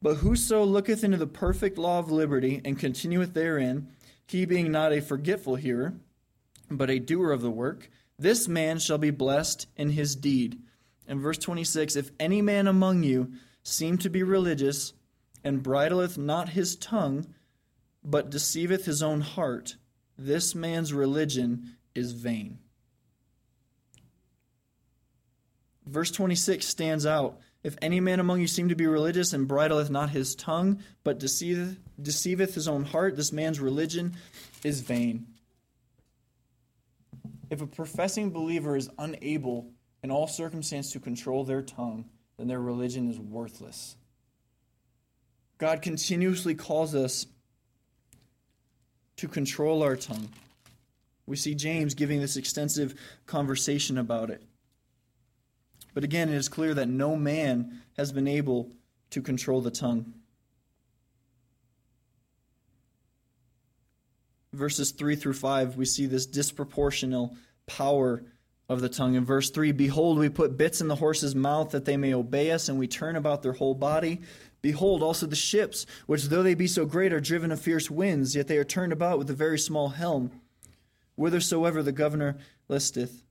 But 0.00 0.16
whoso 0.16 0.64
looketh 0.64 1.04
into 1.04 1.18
the 1.18 1.26
perfect 1.26 1.76
law 1.76 1.98
of 1.98 2.10
liberty, 2.10 2.62
and 2.64 2.78
continueth 2.78 3.34
therein, 3.34 3.88
he 4.26 4.46
being 4.46 4.70
not 4.70 4.92
a 4.92 5.02
forgetful 5.02 5.56
hearer, 5.56 5.94
but 6.70 6.88
a 6.88 6.98
doer 6.98 7.32
of 7.32 7.42
the 7.42 7.50
work, 7.50 7.90
this 8.18 8.48
man 8.48 8.78
shall 8.78 8.98
be 8.98 9.10
blessed 9.10 9.66
in 9.76 9.90
his 9.90 10.14
deed. 10.14 10.58
In 11.06 11.20
verse 11.20 11.38
26, 11.38 11.96
if 11.96 12.10
any 12.20 12.40
man 12.40 12.66
among 12.66 13.02
you 13.02 13.32
seem 13.62 13.98
to 13.98 14.08
be 14.08 14.22
religious, 14.22 14.92
and 15.42 15.62
bridleth 15.62 16.16
not 16.16 16.50
his 16.50 16.76
tongue, 16.76 17.26
but 18.02 18.30
deceiveth 18.30 18.84
his 18.84 19.02
own 19.02 19.20
heart, 19.20 19.76
this 20.16 20.54
man's 20.54 20.92
religion 20.92 21.76
is 21.94 22.12
vain. 22.12 22.58
Verse 25.86 26.10
26 26.10 26.66
stands 26.66 27.04
out. 27.06 27.40
If 27.62 27.76
any 27.82 28.00
man 28.00 28.20
among 28.20 28.40
you 28.40 28.46
seem 28.46 28.68
to 28.70 28.74
be 28.74 28.86
religious 28.86 29.32
and 29.32 29.46
bridleth 29.46 29.90
not 29.90 30.10
his 30.10 30.34
tongue, 30.34 30.82
but 31.04 31.18
deceiveth, 31.18 31.78
deceiveth 32.00 32.54
his 32.54 32.68
own 32.68 32.84
heart, 32.84 33.16
this 33.16 33.32
man's 33.32 33.60
religion 33.60 34.16
is 34.64 34.80
vain. 34.80 35.26
If 37.50 37.60
a 37.60 37.66
professing 37.66 38.30
believer 38.30 38.76
is 38.76 38.88
unable 38.98 39.72
in 40.02 40.10
all 40.10 40.26
circumstance 40.26 40.92
to 40.92 41.00
control 41.00 41.44
their 41.44 41.62
tongue, 41.62 42.08
then 42.38 42.46
their 42.46 42.60
religion 42.60 43.10
is 43.10 43.18
worthless. 43.18 43.96
God 45.58 45.82
continuously 45.82 46.54
calls 46.54 46.94
us 46.94 47.26
to 49.20 49.28
control 49.28 49.82
our 49.82 49.96
tongue. 49.96 50.30
We 51.26 51.36
see 51.36 51.54
James 51.54 51.92
giving 51.92 52.20
this 52.20 52.38
extensive 52.38 52.94
conversation 53.26 53.98
about 53.98 54.30
it. 54.30 54.42
But 55.92 56.04
again, 56.04 56.30
it 56.30 56.36
is 56.36 56.48
clear 56.48 56.72
that 56.72 56.88
no 56.88 57.16
man 57.16 57.82
has 57.98 58.12
been 58.12 58.26
able 58.26 58.70
to 59.10 59.20
control 59.20 59.60
the 59.60 59.70
tongue. 59.70 60.14
Verses 64.54 64.90
3 64.92 65.16
through 65.16 65.34
5, 65.34 65.76
we 65.76 65.84
see 65.84 66.06
this 66.06 66.26
disproportional 66.26 67.36
power 67.66 68.24
of 68.70 68.80
the 68.80 68.88
tongue. 68.88 69.16
In 69.16 69.26
verse 69.26 69.50
3, 69.50 69.72
Behold, 69.72 70.18
we 70.18 70.30
put 70.30 70.56
bits 70.56 70.80
in 70.80 70.88
the 70.88 70.96
horse's 70.96 71.34
mouth 71.34 71.72
that 71.72 71.84
they 71.84 71.98
may 71.98 72.14
obey 72.14 72.52
us, 72.52 72.70
and 72.70 72.78
we 72.78 72.88
turn 72.88 73.16
about 73.16 73.42
their 73.42 73.52
whole 73.52 73.74
body. 73.74 74.22
Behold, 74.62 75.02
also 75.02 75.26
the 75.26 75.36
ships, 75.36 75.86
which 76.06 76.24
though 76.24 76.42
they 76.42 76.54
be 76.54 76.66
so 76.66 76.84
great, 76.84 77.12
are 77.12 77.20
driven 77.20 77.50
of 77.50 77.60
fierce 77.60 77.90
winds, 77.90 78.36
yet 78.36 78.46
they 78.46 78.58
are 78.58 78.64
turned 78.64 78.92
about 78.92 79.18
with 79.18 79.30
a 79.30 79.34
very 79.34 79.58
small 79.58 79.90
helm, 79.90 80.30
whithersoever 81.16 81.82
the 81.82 81.92
governor 81.92 82.36
listeth. 82.68 83.22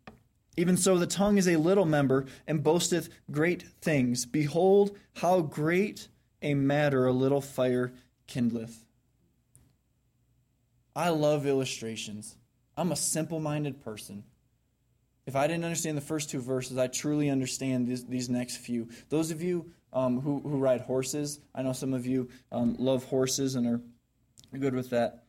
Even 0.57 0.75
so, 0.75 0.97
the 0.97 1.07
tongue 1.07 1.37
is 1.37 1.47
a 1.47 1.57
little 1.57 1.85
member, 1.85 2.25
and 2.47 2.63
boasteth 2.63 3.09
great 3.31 3.63
things. 3.81 4.25
Behold, 4.25 4.97
how 5.17 5.41
great 5.41 6.07
a 6.41 6.53
matter 6.53 7.05
a 7.05 7.13
little 7.13 7.41
fire 7.41 7.93
kindleth. 8.27 8.85
I 10.95 11.09
love 11.09 11.45
illustrations. 11.45 12.35
I'm 12.75 12.91
a 12.91 12.95
simple 12.95 13.39
minded 13.39 13.81
person. 13.81 14.23
If 15.25 15.35
I 15.35 15.47
didn't 15.47 15.63
understand 15.63 15.95
the 15.95 16.01
first 16.01 16.29
two 16.29 16.41
verses, 16.41 16.77
I 16.77 16.87
truly 16.87 17.29
understand 17.29 17.87
these, 17.87 18.05
these 18.05 18.29
next 18.29 18.57
few. 18.57 18.89
Those 19.09 19.31
of 19.31 19.41
you 19.41 19.71
um, 19.93 20.21
who, 20.21 20.39
who 20.39 20.57
ride 20.57 20.81
horses, 20.81 21.39
I 21.53 21.61
know 21.61 21.73
some 21.73 21.93
of 21.93 22.05
you 22.05 22.29
um, 22.51 22.75
love 22.77 23.05
horses 23.05 23.55
and 23.55 23.67
are 23.67 23.81
good 24.57 24.73
with 24.73 24.91
that. 24.91 25.23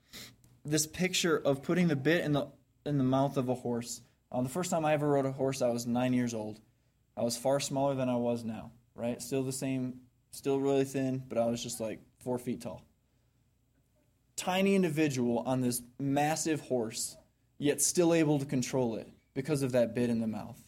This 0.65 0.87
picture 0.87 1.37
of 1.37 1.63
putting 1.63 1.89
the 1.89 1.97
bit 1.97 2.25
in 2.25 2.33
the, 2.33 2.49
in 2.85 2.99
the 2.99 3.05
mouth 3.05 3.37
of 3.37 3.49
a 3.49 3.55
horse. 3.55 4.03
Um, 4.33 4.45
the 4.45 4.51
first 4.51 4.71
time 4.71 4.85
I 4.85 4.93
ever 4.93 5.09
rode 5.09 5.27
a 5.27 5.33
horse, 5.33 5.63
I 5.63 5.69
was 5.69 5.87
nine 5.87 6.13
years 6.13 6.35
old. 6.35 6.61
I 7.17 7.23
was 7.23 7.37
far 7.37 7.61
smaller 7.61 7.95
than 7.95 8.09
I 8.09 8.17
was 8.17 8.45
now, 8.45 8.73
right? 8.95 9.21
Still 9.21 9.43
the 9.43 9.53
same, 9.53 10.01
still 10.31 10.61
really 10.61 10.85
thin, 10.85 11.23
but 11.29 11.39
I 11.39 11.47
was 11.47 11.63
just 11.63 11.81
like 11.81 12.01
four 12.23 12.39
feet 12.39 12.63
tall. 12.63 12.85
Tiny 14.37 14.75
individual 14.75 15.41
on 15.41 15.61
this 15.61 15.83
massive 15.99 16.61
horse, 16.61 17.17
yet 17.59 17.83
still 17.83 18.15
able 18.15 18.39
to 18.39 18.47
control 18.47 18.97
it 18.97 19.09
because 19.35 19.63
of 19.63 19.73
that 19.73 19.95
bit 19.95 20.11
in 20.11 20.21
the 20.21 20.27
mouth. 20.27 20.59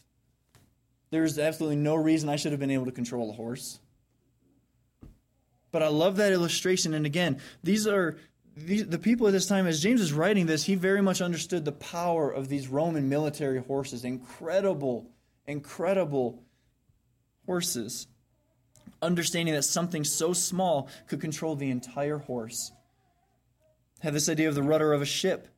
There's 1.11 1.39
absolutely 1.39 1.77
no 1.77 1.95
reason 1.95 2.29
I 2.29 2.37
should 2.37 2.53
have 2.53 2.61
been 2.61 2.71
able 2.71 2.87
to 2.87 2.93
control 2.93 3.31
a 3.31 3.35
horse. 3.35 3.79
But 5.73 5.83
I 5.83 5.89
love 5.89 6.17
that 6.17 6.33
illustration. 6.33 6.95
And 6.95 7.07
again, 7.07 7.41
these 7.65 7.87
are 7.87 8.17
these, 8.57 8.87
the 8.87 8.99
people 8.99 9.27
at 9.27 9.33
this 9.33 9.47
time, 9.47 9.67
as 9.67 9.83
James 9.83 10.01
is 10.01 10.13
writing 10.13 10.47
this, 10.47 10.65
he 10.65 10.75
very 10.75 11.01
much 11.01 11.23
understood 11.23 11.65
the 11.65 11.73
power 11.73 12.31
of 12.31 12.49
these 12.49 12.69
Roman 12.69 13.09
military 13.09 13.61
horses. 13.61 14.05
Incredible, 14.05 15.11
incredible 15.47 16.43
horses. 17.47 18.07
Understanding 19.01 19.55
that 19.55 19.63
something 19.63 20.05
so 20.05 20.33
small 20.33 20.89
could 21.09 21.21
control 21.21 21.57
the 21.57 21.71
entire 21.71 22.19
horse. 22.19 22.71
Have 24.01 24.13
this 24.13 24.29
idea 24.29 24.49
of 24.49 24.55
the 24.55 24.63
rudder 24.63 24.93
of 24.93 25.01
a 25.01 25.07
ship. 25.07 25.49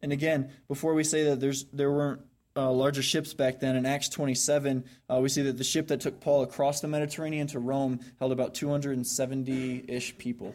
And 0.00 0.12
again, 0.12 0.50
before 0.68 0.94
we 0.94 1.02
say 1.04 1.24
that 1.24 1.40
there's 1.40 1.64
there 1.72 1.90
weren't 1.90 2.20
uh, 2.56 2.70
larger 2.70 3.02
ships 3.02 3.34
back 3.34 3.60
then, 3.60 3.76
in 3.76 3.84
Acts 3.84 4.08
27, 4.08 4.84
uh, 5.10 5.18
we 5.20 5.28
see 5.28 5.42
that 5.42 5.58
the 5.58 5.64
ship 5.64 5.88
that 5.88 6.00
took 6.00 6.20
Paul 6.20 6.42
across 6.42 6.80
the 6.80 6.88
Mediterranean 6.88 7.46
to 7.48 7.58
Rome 7.58 8.00
held 8.18 8.32
about 8.32 8.54
270 8.54 9.84
ish 9.88 10.16
people. 10.16 10.54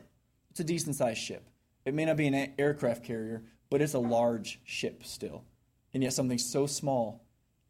It's 0.49 0.59
a 0.59 0.63
decent 0.63 0.95
sized 0.95 1.19
ship. 1.19 1.47
It 1.85 1.93
may 1.93 2.05
not 2.05 2.17
be 2.17 2.27
an 2.27 2.53
aircraft 2.57 3.03
carrier, 3.03 3.43
but 3.69 3.81
it's 3.81 3.93
a 3.93 3.99
large 3.99 4.59
ship 4.63 5.03
still. 5.03 5.43
And 5.93 6.01
yet, 6.03 6.13
something 6.13 6.37
so 6.37 6.65
small 6.65 7.23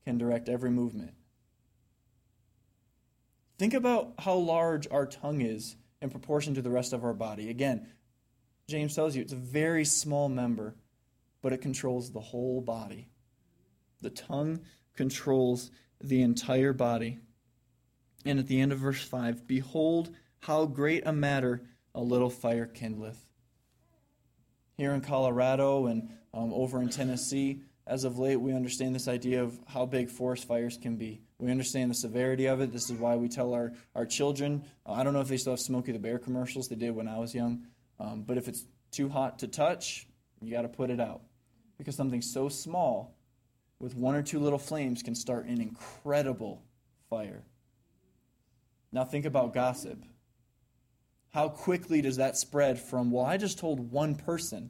can 0.05 0.17
direct 0.17 0.49
every 0.49 0.71
movement. 0.71 1.13
Think 3.59 3.73
about 3.73 4.13
how 4.17 4.35
large 4.35 4.87
our 4.89 5.05
tongue 5.05 5.41
is 5.41 5.75
in 6.01 6.09
proportion 6.09 6.55
to 6.55 6.61
the 6.61 6.71
rest 6.71 6.93
of 6.93 7.03
our 7.03 7.13
body. 7.13 7.49
Again, 7.49 7.87
James 8.67 8.95
tells 8.95 9.15
you 9.15 9.21
it's 9.21 9.33
a 9.33 9.35
very 9.35 9.85
small 9.85 10.29
member, 10.29 10.75
but 11.41 11.53
it 11.53 11.61
controls 11.61 12.11
the 12.11 12.19
whole 12.19 12.61
body. 12.61 13.10
The 14.01 14.09
tongue 14.09 14.61
controls 14.95 15.71
the 15.99 16.21
entire 16.21 16.73
body. 16.73 17.19
And 18.25 18.39
at 18.39 18.47
the 18.47 18.59
end 18.59 18.71
of 18.71 18.79
verse 18.79 19.01
5, 19.01 19.47
behold 19.47 20.11
how 20.39 20.65
great 20.65 21.03
a 21.05 21.13
matter 21.13 21.61
a 21.93 22.01
little 22.01 22.29
fire 22.29 22.67
kindleth. 22.67 23.25
Here 24.77 24.93
in 24.93 25.01
Colorado 25.01 25.87
and 25.87 26.09
um, 26.33 26.53
over 26.53 26.81
in 26.81 26.89
Tennessee, 26.89 27.61
as 27.85 28.03
of 28.03 28.19
late, 28.19 28.37
we 28.37 28.53
understand 28.53 28.95
this 28.95 29.07
idea 29.07 29.43
of 29.43 29.59
how 29.67 29.85
big 29.85 30.09
forest 30.09 30.47
fires 30.47 30.77
can 30.77 30.95
be. 30.95 31.21
We 31.39 31.51
understand 31.51 31.91
the 31.91 31.95
severity 31.95 32.45
of 32.45 32.61
it. 32.61 32.71
This 32.71 32.89
is 32.89 32.93
why 32.93 33.15
we 33.15 33.27
tell 33.27 33.53
our, 33.53 33.73
our 33.95 34.05
children 34.05 34.63
uh, 34.85 34.93
I 34.93 35.03
don't 35.03 35.13
know 35.13 35.21
if 35.21 35.27
they 35.27 35.37
still 35.37 35.53
have 35.53 35.59
Smokey 35.59 35.91
the 35.91 35.99
Bear 35.99 36.19
commercials, 36.19 36.67
they 36.67 36.75
did 36.75 36.95
when 36.95 37.07
I 37.07 37.17
was 37.17 37.33
young. 37.33 37.67
Um, 37.99 38.23
but 38.23 38.37
if 38.37 38.47
it's 38.47 38.65
too 38.91 39.09
hot 39.09 39.39
to 39.39 39.47
touch, 39.47 40.07
you 40.41 40.51
got 40.51 40.63
to 40.63 40.67
put 40.67 40.89
it 40.89 40.99
out. 40.99 41.21
Because 41.77 41.95
something 41.95 42.21
so 42.21 42.49
small 42.49 43.15
with 43.81 43.95
one 43.95 44.15
or 44.15 44.21
two 44.21 44.39
little 44.39 44.59
flames 44.59 45.01
can 45.01 45.15
start 45.15 45.45
an 45.47 45.59
incredible 45.59 46.61
fire. 47.09 47.43
Now, 48.91 49.03
think 49.05 49.25
about 49.25 49.53
gossip. 49.53 50.03
How 51.33 51.49
quickly 51.49 52.01
does 52.01 52.17
that 52.17 52.37
spread 52.37 52.79
from, 52.79 53.09
well, 53.09 53.25
I 53.25 53.37
just 53.37 53.57
told 53.57 53.91
one 53.91 54.15
person, 54.15 54.69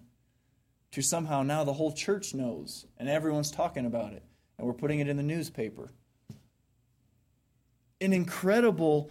to 0.92 1.02
somehow 1.02 1.42
now 1.42 1.64
the 1.64 1.74
whole 1.74 1.92
church 1.92 2.34
knows 2.34 2.86
and 2.98 3.08
everyone's 3.08 3.52
talking 3.52 3.86
about 3.86 4.14
it 4.14 4.24
and 4.58 4.68
we're 4.68 4.74
putting 4.74 5.00
it 5.00 5.08
in 5.08 5.18
the 5.18 5.24
newspaper? 5.24 5.90
An 8.00 8.14
incredible 8.14 9.10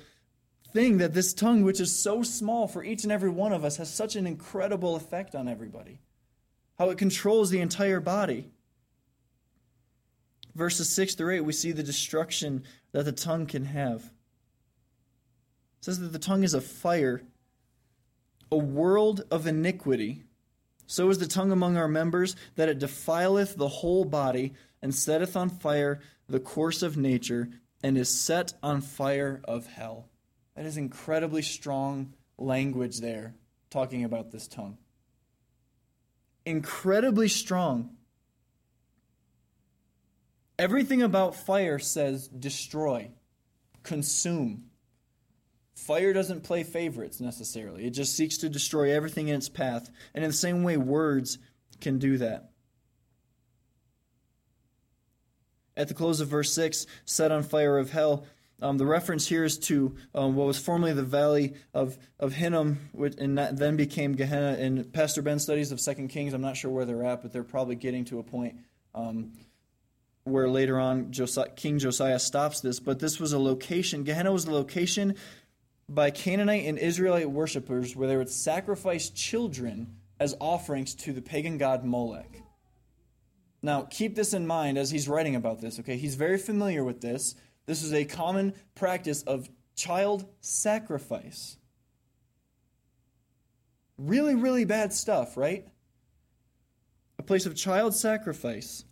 thing 0.73 0.99
that 0.99 1.15
this 1.15 1.35
tongue, 1.35 1.63
which 1.63 1.81
is 1.81 2.03
so 2.03 2.23
small 2.23 2.69
for 2.69 2.85
each 2.85 3.03
and 3.03 3.13
every 3.13 3.31
one 3.31 3.53
of 3.53 3.65
us, 3.65 3.77
has 3.77 3.93
such 3.93 4.17
an 4.17 4.27
incredible 4.27 4.97
effect 4.97 5.35
on 5.35 5.49
everybody. 5.49 6.01
How 6.79 6.91
it 6.91 6.99
controls 6.99 7.51
the 7.51 7.61
entire 7.61 8.01
body 8.01 8.51
verses 10.55 10.89
6 10.91 11.15
through 11.15 11.37
8, 11.37 11.41
we 11.41 11.53
see 11.53 11.73
the 11.73 11.83
destruction 11.83 12.65
that 12.93 13.05
the 13.05 13.13
tongue 13.13 13.47
can 13.47 13.65
have. 13.65 14.05
It 15.79 15.85
says 15.85 16.01
that 16.01 16.13
the 16.13 16.19
tongue 16.19 16.43
is 16.43 16.55
a 16.55 16.61
fire, 16.61 17.23
a 18.51 18.57
world 18.57 19.23
of 19.31 19.47
iniquity. 19.47 20.25
So 20.87 21.09
is 21.09 21.19
the 21.19 21.27
tongue 21.27 21.53
among 21.53 21.77
our 21.77 21.89
members, 21.89 22.37
that 22.57 22.69
it 22.69 22.79
defileth 22.79 23.57
the 23.57 23.69
whole 23.69 24.05
body, 24.05 24.53
and 24.83 24.95
setteth 24.95 25.37
on 25.37 25.49
fire 25.49 26.01
the 26.29 26.41
course 26.41 26.83
of 26.83 26.97
nature, 26.97 27.49
and 27.83 27.97
is 27.97 28.09
set 28.09 28.53
on 28.63 28.81
fire 28.81 29.41
of 29.45 29.67
hell. 29.67 30.09
That 30.57 30.67
is 30.67 30.77
incredibly 30.77 31.43
strong 31.43 32.15
language 32.37 32.99
there, 32.99 33.35
talking 33.71 34.05
about 34.05 34.33
this 34.33 34.49
tongue. 34.49 34.79
Incredibly 36.45 37.29
strong. 37.29 37.97
Everything 40.61 41.01
about 41.01 41.35
fire 41.35 41.79
says 41.79 42.29
destroy, 42.29 43.11
consume. 43.83 44.65
Fire 45.75 46.13
doesn't 46.13 46.43
play 46.43 46.65
favorites 46.65 47.19
necessarily, 47.19 47.87
it 47.87 47.93
just 47.93 48.15
seeks 48.15 48.37
to 48.37 48.51
destroy 48.51 48.95
everything 48.95 49.29
in 49.29 49.37
its 49.37 49.49
path. 49.49 49.91
And 50.13 50.23
in 50.23 50.29
the 50.29 50.37
same 50.37 50.63
way, 50.63 50.77
words 50.77 51.39
can 51.81 51.99
do 51.99 52.19
that. 52.19 52.51
At 55.79 55.89
the 55.89 55.95
close 55.95 56.21
of 56.21 56.29
verse 56.29 56.53
6, 56.53 56.85
set 57.07 57.33
on 57.33 57.43
fire 57.43 57.79
of 57.79 57.91
hell. 57.91 58.27
Um, 58.61 58.77
the 58.77 58.85
reference 58.85 59.27
here 59.27 59.45
is 59.45 59.59
to 59.61 59.97
um, 60.15 60.37
what 60.37 60.47
was 60.47 60.59
formerly 60.59 60.93
the 60.93 61.03
valley 61.03 61.55
of, 61.73 61.97
of 62.19 62.35
Hinnom, 62.35 62.91
which, 62.93 63.15
and 63.17 63.39
then 63.39 63.77
became 63.77 64.15
Gehenna. 64.15 64.59
In 64.59 64.85
Pastor 64.85 65.23
Ben's 65.23 65.43
studies 65.43 65.73
of 65.73 65.81
Second 65.81 66.09
Kings, 66.09 66.35
I'm 66.35 66.43
not 66.43 66.59
sure 66.59 66.71
where 66.71 66.85
they're 66.85 67.05
at, 67.05 67.23
but 67.23 67.33
they're 67.33 67.45
probably 67.45 67.77
getting 67.77 68.05
to 68.07 68.19
a 68.19 68.23
point 68.23 68.57
um, 68.95 69.33
where 70.25 70.49
later 70.49 70.79
on 70.79 71.13
Josiah, 71.13 71.49
King 71.51 71.79
Josiah 71.79 72.19
stops 72.19 72.61
this, 72.61 72.81
but 72.81 72.99
this 72.99 73.19
was 73.19 73.33
a 73.33 73.39
location. 73.39 74.05
Gehenna 74.05 74.33
was 74.33 74.45
a 74.45 74.53
location 74.53 75.15
by 75.89 76.11
Canaanite 76.11 76.67
and 76.67 76.79
Israelite 76.79 77.31
worshippers 77.31 77.97
where 77.97 78.07
they 78.07 78.17
would 78.17 78.31
sacrifice 78.31 79.11
children 79.11 79.97
as 80.19 80.37
offerings 80.41 80.95
to 80.95 81.13
the 81.13 81.23
pagan 81.23 81.59
god 81.59 81.85
Molech. 81.85 82.43
Now, 83.63 83.83
keep 83.83 84.15
this 84.15 84.33
in 84.33 84.47
mind 84.47 84.79
as 84.79 84.91
he's 84.91 85.09
writing 85.09 85.37
about 85.37 85.61
this, 85.61 85.81
okay? 85.81 85.97
He's 85.97 86.15
very 86.15 86.39
familiar 86.39 86.85
with 86.85 87.01
this. 87.01 87.35
This 87.67 87.83
is 87.83 87.93
a 87.93 88.05
common 88.05 88.55
practice 88.75 89.23
of 89.23 89.51
child 89.75 90.25
sacrifice. 90.41 91.57
Really, 93.99 94.35
really 94.35 94.65
bad 94.65 94.93
stuff, 94.93 95.37
right? 95.37 95.67
A 97.19 97.23
place 97.23 97.45
of 97.45 97.55
child 97.55 97.95
sacrifice 97.95 98.85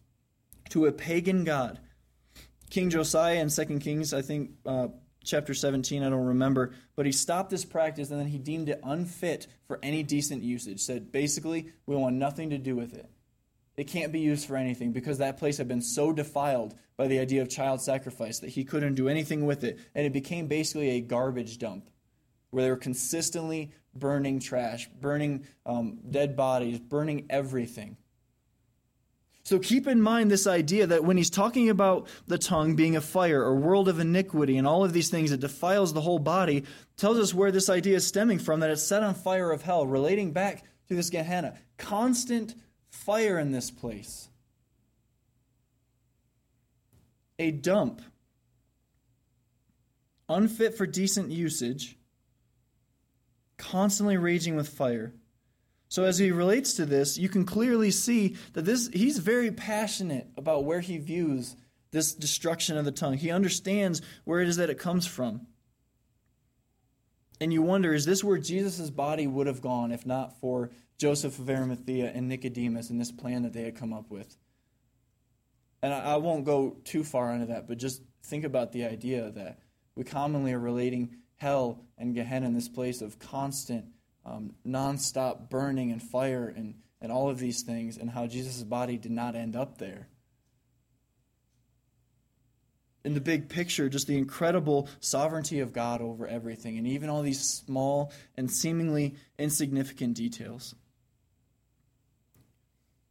to 0.70 0.86
a 0.86 0.92
pagan 0.92 1.44
god. 1.44 1.78
King 2.70 2.90
Josiah 2.90 3.40
in 3.40 3.48
2 3.48 3.78
Kings, 3.78 4.12
I 4.12 4.22
think, 4.22 4.50
uh, 4.66 4.88
chapter 5.24 5.54
17, 5.54 6.02
I 6.02 6.10
don't 6.10 6.26
remember, 6.26 6.72
but 6.96 7.06
he 7.06 7.12
stopped 7.12 7.50
this 7.50 7.64
practice 7.64 8.10
and 8.10 8.20
then 8.20 8.28
he 8.28 8.38
deemed 8.38 8.68
it 8.68 8.80
unfit 8.82 9.46
for 9.66 9.78
any 9.82 10.02
decent 10.02 10.42
usage. 10.42 10.80
Said 10.80 11.12
basically, 11.12 11.72
we 11.86 11.96
want 11.96 12.16
nothing 12.16 12.50
to 12.50 12.58
do 12.58 12.76
with 12.76 12.94
it. 12.94 13.10
It 13.76 13.86
can't 13.86 14.12
be 14.12 14.20
used 14.20 14.46
for 14.46 14.56
anything 14.56 14.92
because 14.92 15.18
that 15.18 15.38
place 15.38 15.58
had 15.58 15.68
been 15.68 15.82
so 15.82 16.12
defiled 16.12 16.74
by 16.96 17.06
the 17.06 17.20
idea 17.20 17.42
of 17.42 17.48
child 17.48 17.80
sacrifice 17.80 18.40
that 18.40 18.50
he 18.50 18.64
couldn't 18.64 18.96
do 18.96 19.08
anything 19.08 19.46
with 19.46 19.62
it. 19.62 19.78
And 19.94 20.04
it 20.04 20.12
became 20.12 20.48
basically 20.48 20.90
a 20.90 21.00
garbage 21.00 21.58
dump 21.58 21.88
where 22.50 22.64
they 22.64 22.70
were 22.70 22.76
consistently 22.76 23.70
burning 23.94 24.40
trash, 24.40 24.88
burning 25.00 25.46
um, 25.64 26.00
dead 26.10 26.36
bodies, 26.36 26.80
burning 26.80 27.26
everything. 27.30 27.96
So 29.48 29.58
keep 29.58 29.86
in 29.86 30.02
mind 30.02 30.30
this 30.30 30.46
idea 30.46 30.86
that 30.88 31.04
when 31.04 31.16
he's 31.16 31.30
talking 31.30 31.70
about 31.70 32.06
the 32.26 32.36
tongue 32.36 32.76
being 32.76 32.96
a 32.96 33.00
fire 33.00 33.42
or 33.42 33.56
world 33.56 33.88
of 33.88 33.98
iniquity 33.98 34.58
and 34.58 34.66
all 34.66 34.84
of 34.84 34.92
these 34.92 35.08
things 35.08 35.30
that 35.30 35.40
defiles 35.40 35.94
the 35.94 36.02
whole 36.02 36.18
body, 36.18 36.64
tells 36.98 37.16
us 37.16 37.32
where 37.32 37.50
this 37.50 37.70
idea 37.70 37.96
is 37.96 38.06
stemming 38.06 38.40
from, 38.40 38.60
that 38.60 38.68
it's 38.68 38.82
set 38.82 39.02
on 39.02 39.14
fire 39.14 39.50
of 39.50 39.62
hell, 39.62 39.86
relating 39.86 40.32
back 40.32 40.64
to 40.88 40.94
this 40.94 41.08
Gehenna. 41.08 41.54
Constant 41.78 42.56
fire 42.90 43.38
in 43.38 43.50
this 43.50 43.70
place. 43.70 44.28
A 47.38 47.50
dump, 47.50 48.02
unfit 50.28 50.76
for 50.76 50.86
decent 50.86 51.30
usage, 51.30 51.96
constantly 53.56 54.18
raging 54.18 54.56
with 54.56 54.68
fire. 54.68 55.14
So 55.88 56.04
as 56.04 56.18
he 56.18 56.30
relates 56.30 56.74
to 56.74 56.86
this, 56.86 57.16
you 57.16 57.28
can 57.28 57.44
clearly 57.44 57.90
see 57.90 58.36
that 58.52 58.64
this 58.64 58.88
he's 58.88 59.18
very 59.18 59.50
passionate 59.50 60.28
about 60.36 60.64
where 60.64 60.80
he 60.80 60.98
views 60.98 61.56
this 61.90 62.12
destruction 62.12 62.76
of 62.76 62.84
the 62.84 62.92
tongue. 62.92 63.14
He 63.14 63.30
understands 63.30 64.02
where 64.24 64.40
it 64.40 64.48
is 64.48 64.56
that 64.56 64.70
it 64.70 64.78
comes 64.78 65.06
from. 65.06 65.46
And 67.40 67.52
you 67.52 67.62
wonder, 67.62 67.94
is 67.94 68.04
this 68.04 68.22
where 68.22 68.36
Jesus' 68.36 68.90
body 68.90 69.26
would 69.26 69.46
have 69.46 69.62
gone 69.62 69.92
if 69.92 70.04
not 70.04 70.38
for 70.40 70.70
Joseph 70.98 71.38
of 71.38 71.48
Arimathea 71.48 72.10
and 72.12 72.28
Nicodemus 72.28 72.90
and 72.90 73.00
this 73.00 73.12
plan 73.12 73.44
that 73.44 73.52
they 73.52 73.62
had 73.62 73.76
come 73.76 73.92
up 73.92 74.10
with? 74.10 74.36
And 75.80 75.94
I, 75.94 76.00
I 76.00 76.16
won't 76.16 76.44
go 76.44 76.76
too 76.84 77.04
far 77.04 77.32
into 77.32 77.46
that, 77.46 77.68
but 77.68 77.78
just 77.78 78.02
think 78.24 78.44
about 78.44 78.72
the 78.72 78.84
idea 78.84 79.30
that 79.30 79.60
we 79.94 80.04
commonly 80.04 80.52
are 80.52 80.58
relating 80.58 81.16
hell 81.36 81.84
and 81.96 82.14
Gehenna 82.14 82.46
in 82.46 82.54
this 82.54 82.68
place 82.68 83.00
of 83.00 83.18
constant 83.18 83.86
um, 84.24 84.54
nonstop 84.66 85.50
burning 85.50 85.92
and 85.92 86.02
fire 86.02 86.52
and, 86.54 86.74
and 87.00 87.12
all 87.12 87.30
of 87.30 87.38
these 87.38 87.62
things, 87.62 87.96
and 87.96 88.10
how 88.10 88.26
Jesus' 88.26 88.62
body 88.62 88.98
did 88.98 89.12
not 89.12 89.34
end 89.34 89.56
up 89.56 89.78
there. 89.78 90.08
In 93.04 93.14
the 93.14 93.20
big 93.20 93.48
picture, 93.48 93.88
just 93.88 94.06
the 94.06 94.18
incredible 94.18 94.88
sovereignty 95.00 95.60
of 95.60 95.72
God 95.72 96.02
over 96.02 96.26
everything, 96.26 96.76
and 96.76 96.86
even 96.86 97.08
all 97.08 97.22
these 97.22 97.40
small 97.40 98.12
and 98.36 98.50
seemingly 98.50 99.14
insignificant 99.38 100.14
details. 100.14 100.74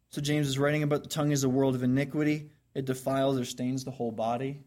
So, 0.10 0.22
James 0.22 0.48
is 0.48 0.60
writing 0.60 0.84
about 0.84 1.04
the 1.04 1.10
tongue 1.10 1.32
as 1.32 1.44
a 1.44 1.50
world 1.50 1.76
of 1.76 1.84
iniquity. 1.84 2.52
It 2.74 2.86
defiles 2.86 3.40
or 3.40 3.46
stains 3.46 3.84
the 3.84 3.92
whole 3.92 4.12
body. 4.12 4.62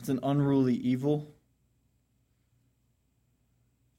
It's 0.00 0.08
an 0.08 0.20
unruly 0.22 0.74
evil 0.74 1.35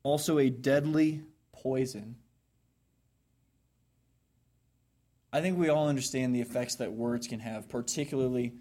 also 0.08 0.38
a 0.40 0.50
deadly 0.50 1.22
poison. 1.52 2.16
I 5.34 5.42
think 5.42 5.58
we 5.58 5.68
all 5.68 5.90
understand 5.90 6.34
the 6.34 6.40
effects 6.40 6.76
that 6.76 6.94
words 6.94 7.28
can 7.28 7.42
have, 7.42 7.68
particularly 7.68 8.54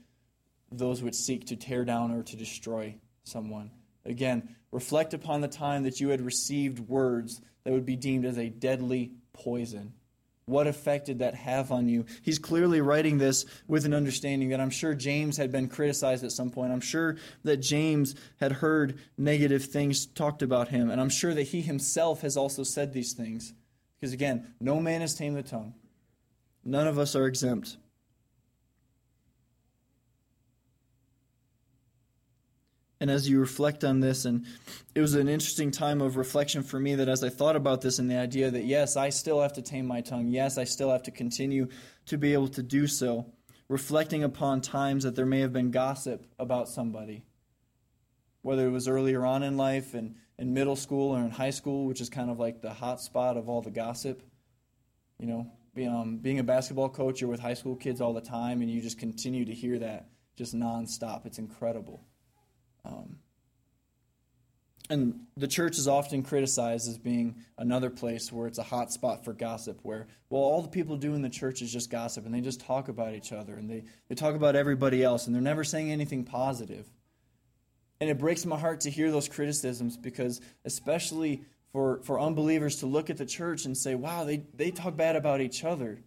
those 0.73 1.03
which 1.03 1.15
seek 1.15 1.47
to 1.47 1.57
tear 1.57 1.85
down 1.85 2.11
or 2.11 2.25
to 2.25 2.37
destroy 2.37 2.97
someone. 3.23 3.71
Again, 4.05 4.57
reflect 4.73 5.15
upon 5.15 5.41
the 5.41 5.49
time 5.49 5.85
that 5.85 6.01
you 6.01 6.09
had 6.09 6.21
received 6.21 6.81
words 6.81 7.41
that 7.63 7.73
would 7.73 7.87
be 7.87 7.97
deemed 7.97 8.25
as 8.25 8.39
a 8.39 8.49
deadly 8.49 9.13
poison. 9.33 9.95
What 10.47 10.69
effect 10.69 11.07
did 11.07 11.19
that 11.19 11.35
have 11.35 11.73
on 11.73 11.89
you? 11.89 12.07
He's 12.23 12.39
clearly 12.39 12.81
writing 12.81 13.19
this 13.19 13.47
with 13.67 13.85
an 13.85 13.93
understanding 13.93 14.51
that 14.51 14.61
I'm 14.61 14.71
sure 14.71 14.95
James 14.95 15.37
had 15.37 15.51
been 15.51 15.69
criticized 15.69 16.23
at 16.23 16.31
some 16.31 16.51
point. 16.51 16.73
I'm 16.73 16.81
sure 16.81 17.17
that 17.43 17.57
James 17.57 18.15
had 18.39 18.53
heard 18.53 19.01
negative 19.19 19.65
things 19.65 20.07
talked 20.07 20.43
about 20.43 20.69
him. 20.69 20.89
And 20.89 21.01
I'm 21.01 21.09
sure 21.09 21.35
that 21.35 21.49
he 21.49 21.63
himself 21.63 22.21
has 22.21 22.37
also 22.37 22.63
said 22.63 22.93
these 22.93 23.13
things. 23.13 23.55
Because 23.99 24.13
again, 24.13 24.55
no 24.61 24.79
man 24.79 25.01
has 25.01 25.17
tamed 25.17 25.37
the 25.37 25.43
tongue, 25.43 25.75
none 26.65 26.87
of 26.87 26.97
us 26.97 27.17
are 27.17 27.27
exempt. 27.27 27.77
And 33.07 33.15
as 33.15 33.29
you 33.29 33.39
reflect 33.39 33.85
on 33.85 34.01
this, 34.01 34.25
and 34.25 34.45
it 34.97 35.01
was 35.01 35.15
an 35.15 35.29
interesting 35.29 35.71
time 35.71 36.03
of 36.03 36.17
reflection 36.17 36.65
for 36.65 36.81
me 36.81 36.97
that 36.97 37.09
as 37.09 37.23
I 37.23 37.29
thought 37.29 37.55
about 37.55 37.81
this 37.81 38.01
and 38.01 38.11
the 38.11 38.17
idea 38.17 38.51
that, 38.51 38.65
yes, 38.65 38.97
I 38.97 39.11
still 39.11 39.41
have 39.41 39.53
to 39.53 39.63
tame 39.63 39.87
my 39.87 40.01
tongue. 40.01 40.27
Yes, 40.27 40.59
I 40.59 40.65
still 40.65 40.91
have 40.91 41.05
to 41.05 41.13
continue 41.13 41.69
to 42.07 42.19
be 42.19 42.33
able 42.33 42.49
to 42.49 42.65
do 42.65 42.89
so. 42.89 43.33
Reflecting 43.69 44.25
upon 44.25 44.61
times 44.61 45.05
that 45.05 45.15
there 45.15 45.25
may 45.25 45.39
have 45.39 45.53
been 45.53 45.71
gossip 45.71 46.27
about 46.41 46.69
somebody, 46.69 47.23
whether 48.43 48.67
it 48.67 48.73
was 48.73 48.89
earlier 48.89 49.25
on 49.25 49.45
in 49.45 49.57
life 49.57 49.95
and 49.95 50.17
in 50.37 50.53
middle 50.53 50.75
school 50.75 51.15
or 51.15 51.21
in 51.21 51.31
high 51.31 51.51
school, 51.51 51.87
which 51.87 52.01
is 52.01 52.09
kind 52.09 52.29
of 52.29 52.41
like 52.41 52.61
the 52.61 52.73
hot 52.73 53.01
spot 53.01 53.37
of 53.37 53.49
all 53.49 53.63
the 53.63 53.71
gossip. 53.71 54.21
You 55.21 55.29
know, 55.29 55.53
um, 55.89 56.19
being 56.19 56.41
a 56.41 56.45
basketball 56.45 56.89
coach, 56.89 57.21
you're 57.21 57.31
with 57.31 57.39
high 57.39 57.55
school 57.55 57.77
kids 57.77 58.01
all 58.01 58.15
the 58.15 58.21
time, 58.21 58.63
and 58.63 58.69
you 58.69 58.81
just 58.81 58.99
continue 58.99 59.45
to 59.45 59.55
hear 59.55 59.79
that 59.79 60.09
just 60.37 60.57
nonstop. 60.57 61.25
It's 61.25 61.39
incredible. 61.39 62.05
Um, 62.87 63.19
and 64.89 65.27
the 65.37 65.49
church 65.49 65.79
is 65.79 65.89
often 65.89 66.23
criticized 66.23 66.89
as 66.89 66.97
being 66.97 67.37
another 67.59 67.91
place 67.91 68.31
where 68.31 68.47
it's 68.47 68.59
a 68.59 68.63
hot 68.63 68.93
spot 68.93 69.25
for 69.25 69.33
gossip, 69.33 69.81
where, 69.83 70.07
well, 70.31 70.43
all 70.43 70.63
the 70.63 70.69
people 70.69 70.97
do 70.97 71.15
in 71.15 71.23
the 71.23 71.29
church 71.29 71.61
is 71.61 71.73
just 71.73 71.91
gossip, 71.91 72.25
and 72.25 72.33
they 72.33 72.41
just 72.41 72.61
talk 72.61 72.89
about 72.89 73.15
each 73.15 73.33
other, 73.33 73.55
and 73.55 73.69
they, 73.69 73.83
they 74.09 74.15
talk 74.15 74.37
about 74.37 74.55
everybody 74.55 75.03
else, 75.03 75.27
and 75.27 75.35
they're 75.35 75.43
never 75.43 75.65
saying 75.65 75.91
anything 75.91 76.23
positive. 76.23 76.87
And 78.01 78.09
it 78.09 78.19
breaks 78.19 78.47
my 78.47 78.59
heart 78.59 78.81
to 78.83 78.91
hear 78.91 79.11
those 79.11 79.29
criticisms 79.29 79.97
because, 79.97 80.41
especially 80.65 81.43
for, 81.73 82.01
for 82.05 82.21
unbelievers 82.21 82.77
to 82.81 82.87
look 82.87 83.11
at 83.11 83.17
the 83.17 83.27
church 83.27 83.65
and 83.65 83.77
say, 83.77 83.95
wow, 83.97 84.25
they, 84.25 84.45
they 84.55 84.71
talk 84.71 84.97
bad 84.97 85.17
about 85.17 85.41
each 85.41 85.65
other 85.65 85.99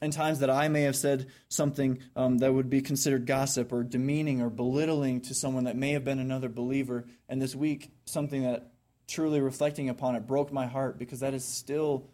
and 0.00 0.12
times 0.12 0.38
that 0.38 0.50
I 0.50 0.68
may 0.68 0.82
have 0.82 0.96
said 0.96 1.26
something 1.48 1.98
um, 2.16 2.38
that 2.38 2.52
would 2.52 2.70
be 2.70 2.80
considered 2.80 3.26
gossip 3.26 3.72
or 3.72 3.82
demeaning 3.82 4.40
or 4.40 4.48
belittling 4.48 5.20
to 5.22 5.34
someone 5.34 5.64
that 5.64 5.76
may 5.76 5.92
have 5.92 6.04
been 6.04 6.18
another 6.18 6.48
believer. 6.48 7.04
And 7.28 7.40
this 7.40 7.54
week, 7.54 7.90
something 8.06 8.42
that 8.44 8.72
truly 9.06 9.40
reflecting 9.40 9.88
upon 9.88 10.16
it 10.16 10.26
broke 10.26 10.52
my 10.52 10.66
heart 10.66 10.98
because 10.98 11.20
that 11.20 11.34
is 11.34 11.44
still 11.44 12.08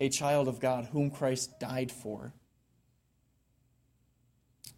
a 0.00 0.08
child 0.08 0.48
of 0.48 0.58
God 0.58 0.86
whom 0.86 1.10
Christ 1.10 1.60
died 1.60 1.92
for. 1.92 2.34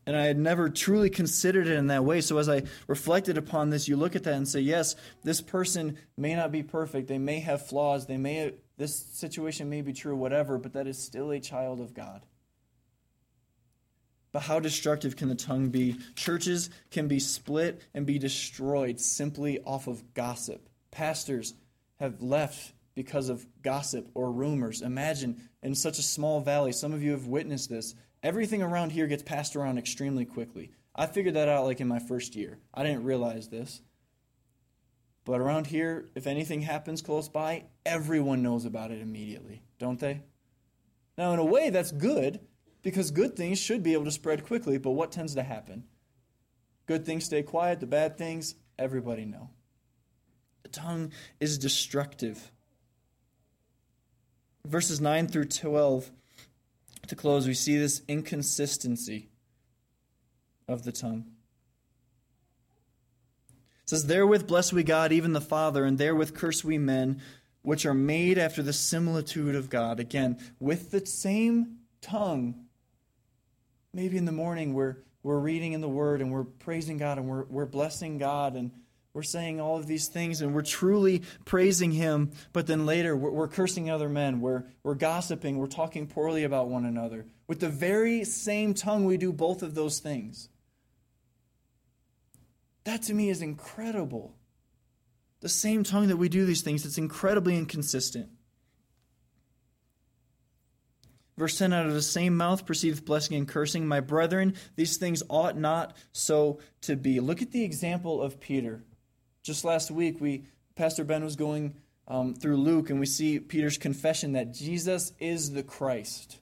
And 0.06 0.14
I 0.16 0.26
had 0.26 0.38
never 0.38 0.68
truly 0.68 1.10
considered 1.10 1.66
it 1.66 1.76
in 1.76 1.88
that 1.88 2.04
way. 2.04 2.20
So 2.20 2.38
as 2.38 2.48
I 2.48 2.62
reflected 2.86 3.38
upon 3.38 3.70
this, 3.70 3.88
you 3.88 3.96
look 3.96 4.14
at 4.14 4.22
that 4.22 4.34
and 4.34 4.46
say, 4.46 4.60
yes, 4.60 4.94
this 5.24 5.40
person 5.40 5.98
may 6.16 6.36
not 6.36 6.52
be 6.52 6.62
perfect. 6.62 7.08
They 7.08 7.18
may 7.18 7.40
have 7.40 7.66
flaws. 7.66 8.06
They 8.06 8.16
may 8.16 8.34
have, 8.34 8.54
this 8.76 8.94
situation 8.94 9.70
may 9.70 9.82
be 9.82 9.92
true, 9.92 10.16
whatever, 10.16 10.58
but 10.58 10.74
that 10.74 10.86
is 10.86 11.02
still 11.02 11.30
a 11.30 11.40
child 11.40 11.80
of 11.80 11.94
God. 11.94 12.26
But 14.32 14.42
how 14.42 14.60
destructive 14.60 15.16
can 15.16 15.28
the 15.28 15.34
tongue 15.34 15.70
be? 15.70 15.96
Churches 16.14 16.68
can 16.90 17.08
be 17.08 17.18
split 17.18 17.80
and 17.94 18.04
be 18.04 18.18
destroyed 18.18 19.00
simply 19.00 19.60
off 19.60 19.86
of 19.86 20.12
gossip. 20.12 20.68
Pastors 20.90 21.54
have 22.00 22.20
left 22.20 22.74
because 22.94 23.30
of 23.30 23.46
gossip 23.62 24.10
or 24.14 24.30
rumors. 24.30 24.82
Imagine 24.82 25.48
in 25.62 25.74
such 25.74 25.98
a 25.98 26.02
small 26.02 26.40
valley, 26.40 26.72
some 26.72 26.92
of 26.92 27.02
you 27.02 27.12
have 27.12 27.26
witnessed 27.26 27.70
this. 27.70 27.94
Everything 28.22 28.62
around 28.62 28.90
here 28.90 29.06
gets 29.06 29.22
passed 29.22 29.56
around 29.56 29.78
extremely 29.78 30.24
quickly. 30.24 30.70
I 30.94 31.06
figured 31.06 31.34
that 31.34 31.48
out 31.48 31.64
like 31.64 31.80
in 31.80 31.88
my 31.88 31.98
first 31.98 32.34
year. 32.36 32.58
I 32.74 32.82
didn't 32.82 33.04
realize 33.04 33.48
this. 33.48 33.80
But 35.26 35.40
around 35.40 35.66
here, 35.66 36.08
if 36.14 36.28
anything 36.28 36.62
happens 36.62 37.02
close 37.02 37.28
by, 37.28 37.64
everyone 37.84 38.44
knows 38.44 38.64
about 38.64 38.92
it 38.92 39.02
immediately, 39.02 39.60
don't 39.76 39.98
they? 39.98 40.22
Now, 41.18 41.32
in 41.32 41.40
a 41.40 41.44
way, 41.44 41.68
that's 41.68 41.90
good 41.90 42.38
because 42.82 43.10
good 43.10 43.34
things 43.34 43.58
should 43.58 43.82
be 43.82 43.92
able 43.92 44.04
to 44.04 44.12
spread 44.12 44.46
quickly, 44.46 44.78
but 44.78 44.92
what 44.92 45.10
tends 45.10 45.34
to 45.34 45.42
happen? 45.42 45.82
Good 46.86 47.04
things 47.04 47.24
stay 47.24 47.42
quiet, 47.42 47.80
the 47.80 47.86
bad 47.88 48.16
things, 48.16 48.54
everybody 48.78 49.24
know. 49.24 49.50
The 50.62 50.68
tongue 50.68 51.10
is 51.40 51.58
destructive. 51.58 52.52
Verses 54.64 55.00
9 55.00 55.26
through 55.26 55.46
12, 55.46 56.12
to 57.08 57.16
close, 57.16 57.48
we 57.48 57.54
see 57.54 57.76
this 57.76 58.02
inconsistency 58.06 59.30
of 60.68 60.84
the 60.84 60.92
tongue. 60.92 61.32
It 63.86 63.90
says, 63.90 64.06
Therewith 64.06 64.48
bless 64.48 64.72
we 64.72 64.82
God, 64.82 65.12
even 65.12 65.32
the 65.32 65.40
Father, 65.40 65.84
and 65.84 65.96
therewith 65.96 66.34
curse 66.34 66.64
we 66.64 66.76
men, 66.76 67.22
which 67.62 67.86
are 67.86 67.94
made 67.94 68.36
after 68.36 68.60
the 68.60 68.72
similitude 68.72 69.54
of 69.54 69.70
God. 69.70 70.00
Again, 70.00 70.38
with 70.58 70.90
the 70.90 71.06
same 71.06 71.76
tongue, 72.00 72.66
maybe 73.92 74.16
in 74.16 74.24
the 74.24 74.32
morning 74.32 74.74
we're, 74.74 74.96
we're 75.22 75.38
reading 75.38 75.72
in 75.72 75.82
the 75.82 75.88
Word 75.88 76.20
and 76.20 76.32
we're 76.32 76.42
praising 76.42 76.98
God 76.98 77.18
and 77.18 77.28
we're, 77.28 77.44
we're 77.44 77.64
blessing 77.64 78.18
God 78.18 78.56
and 78.56 78.72
we're 79.14 79.22
saying 79.22 79.60
all 79.60 79.76
of 79.76 79.86
these 79.86 80.08
things 80.08 80.40
and 80.40 80.52
we're 80.52 80.62
truly 80.62 81.22
praising 81.44 81.92
Him, 81.92 82.32
but 82.52 82.66
then 82.66 82.86
later 82.86 83.16
we're, 83.16 83.30
we're 83.30 83.46
cursing 83.46 83.88
other 83.88 84.08
men, 84.08 84.40
we're, 84.40 84.64
we're 84.82 84.96
gossiping, 84.96 85.58
we're 85.58 85.68
talking 85.68 86.08
poorly 86.08 86.42
about 86.42 86.68
one 86.68 86.84
another. 86.84 87.24
With 87.46 87.60
the 87.60 87.68
very 87.68 88.24
same 88.24 88.74
tongue, 88.74 89.04
we 89.04 89.16
do 89.16 89.32
both 89.32 89.62
of 89.62 89.76
those 89.76 90.00
things. 90.00 90.48
That 92.86 93.02
to 93.02 93.14
me 93.14 93.30
is 93.30 93.42
incredible. 93.42 94.36
The 95.40 95.48
same 95.48 95.82
tongue 95.82 96.06
that 96.06 96.18
we 96.18 96.28
do 96.28 96.46
these 96.46 96.62
things, 96.62 96.86
it's 96.86 96.98
incredibly 96.98 97.56
inconsistent. 97.56 98.28
Verse 101.36 101.58
10 101.58 101.72
Out 101.72 101.86
of 101.86 101.94
the 101.94 102.00
same 102.00 102.36
mouth 102.36 102.64
proceedeth 102.64 103.04
blessing 103.04 103.36
and 103.36 103.48
cursing. 103.48 103.88
My 103.88 103.98
brethren, 103.98 104.54
these 104.76 104.98
things 104.98 105.24
ought 105.28 105.58
not 105.58 105.96
so 106.12 106.60
to 106.82 106.94
be. 106.94 107.18
Look 107.18 107.42
at 107.42 107.50
the 107.50 107.64
example 107.64 108.22
of 108.22 108.38
Peter. 108.38 108.84
Just 109.42 109.64
last 109.64 109.90
week, 109.90 110.20
we 110.20 110.44
Pastor 110.76 111.02
Ben 111.02 111.24
was 111.24 111.34
going 111.34 111.74
um, 112.06 112.34
through 112.34 112.58
Luke, 112.58 112.88
and 112.90 113.00
we 113.00 113.06
see 113.06 113.40
Peter's 113.40 113.78
confession 113.78 114.32
that 114.34 114.54
Jesus 114.54 115.12
is 115.18 115.50
the 115.50 115.64
Christ, 115.64 116.38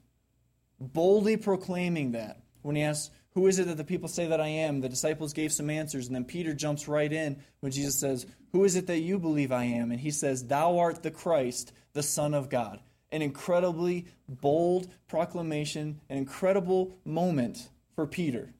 boldly 0.79 1.39
proclaiming 1.39 2.13
that. 2.13 2.43
When 2.61 2.77
he 2.77 2.83
asks, 2.83 3.11
"Who 3.35 3.47
is 3.47 3.59
it 3.59 3.67
that 3.67 3.77
the 3.77 3.85
people 3.85 4.09
say 4.09 4.27
that 4.27 4.41
I 4.41 4.49
am?" 4.49 4.81
the 4.81 4.89
disciples 4.89 5.33
gave 5.33 5.53
some 5.53 5.71
answers, 5.71 6.07
and 6.07 6.15
then 6.15 6.25
Peter 6.25 6.55
jumps 6.55 6.87
right 6.87 7.13
in 7.13 7.43
when 7.61 7.73
Jesus 7.73 7.99
says, 7.99 8.27
"Who 8.53 8.65
is 8.65 8.77
it 8.77 8.87
that 8.87 9.01
you 9.01 9.19
believe 9.19 9.51
I 9.51 9.65
am?" 9.65 9.91
and 9.91 10.01
he 10.01 10.11
says, 10.11 10.47
"Thou 10.47 10.79
art 10.79 11.03
the 11.03 11.11
Christ, 11.11 11.73
the 11.93 12.03
Son 12.03 12.35
of 12.35 12.49
God." 12.49 12.81
An 13.11 13.23
incredibly 13.23 14.07
bold 14.29 14.89
proclamation, 15.07 16.01
an 16.09 16.19
incredible 16.19 16.99
moment 17.05 17.71
for 17.95 18.07
Peter. 18.07 18.55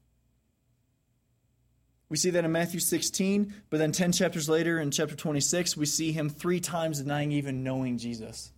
We 2.07 2.17
see 2.17 2.29
that 2.29 2.45
in 2.45 2.51
Matthew 2.51 2.79
16, 2.79 3.53
but 3.69 3.77
then 3.77 3.91
10 3.91 4.11
chapters 4.11 4.47
later 4.47 4.79
in 4.79 4.91
chapter 4.91 5.15
26, 5.15 5.75
we 5.75 5.85
see 5.85 6.11
him 6.11 6.29
three 6.29 6.59
times 6.59 6.99
denying 6.99 7.31
even 7.31 7.63
knowing 7.63 7.97
Jesus. 7.97 8.51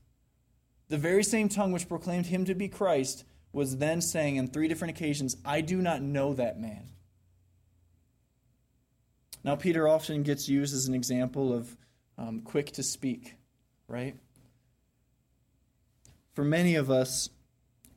The 0.89 0.97
very 0.97 1.23
same 1.23 1.49
tongue 1.49 1.71
which 1.71 1.87
proclaimed 1.87 2.27
him 2.27 2.45
to 2.45 2.55
be 2.55 2.67
Christ 2.67 3.23
was 3.57 3.77
then 3.77 4.01
saying 4.01 4.37
on 4.37 4.45
three 4.45 4.67
different 4.67 4.95
occasions, 4.95 5.35
I 5.43 5.61
do 5.61 5.81
not 5.81 5.99
know 5.99 6.35
that 6.35 6.59
man. 6.59 6.91
Now, 9.43 9.55
Peter 9.55 9.87
often 9.87 10.21
gets 10.21 10.47
used 10.47 10.75
as 10.75 10.87
an 10.87 10.93
example 10.93 11.51
of 11.51 11.75
um, 12.19 12.41
quick 12.41 12.73
to 12.73 12.83
speak, 12.83 13.33
right? 13.87 14.15
For 16.33 16.43
many 16.43 16.75
of 16.75 16.91
us, 16.91 17.29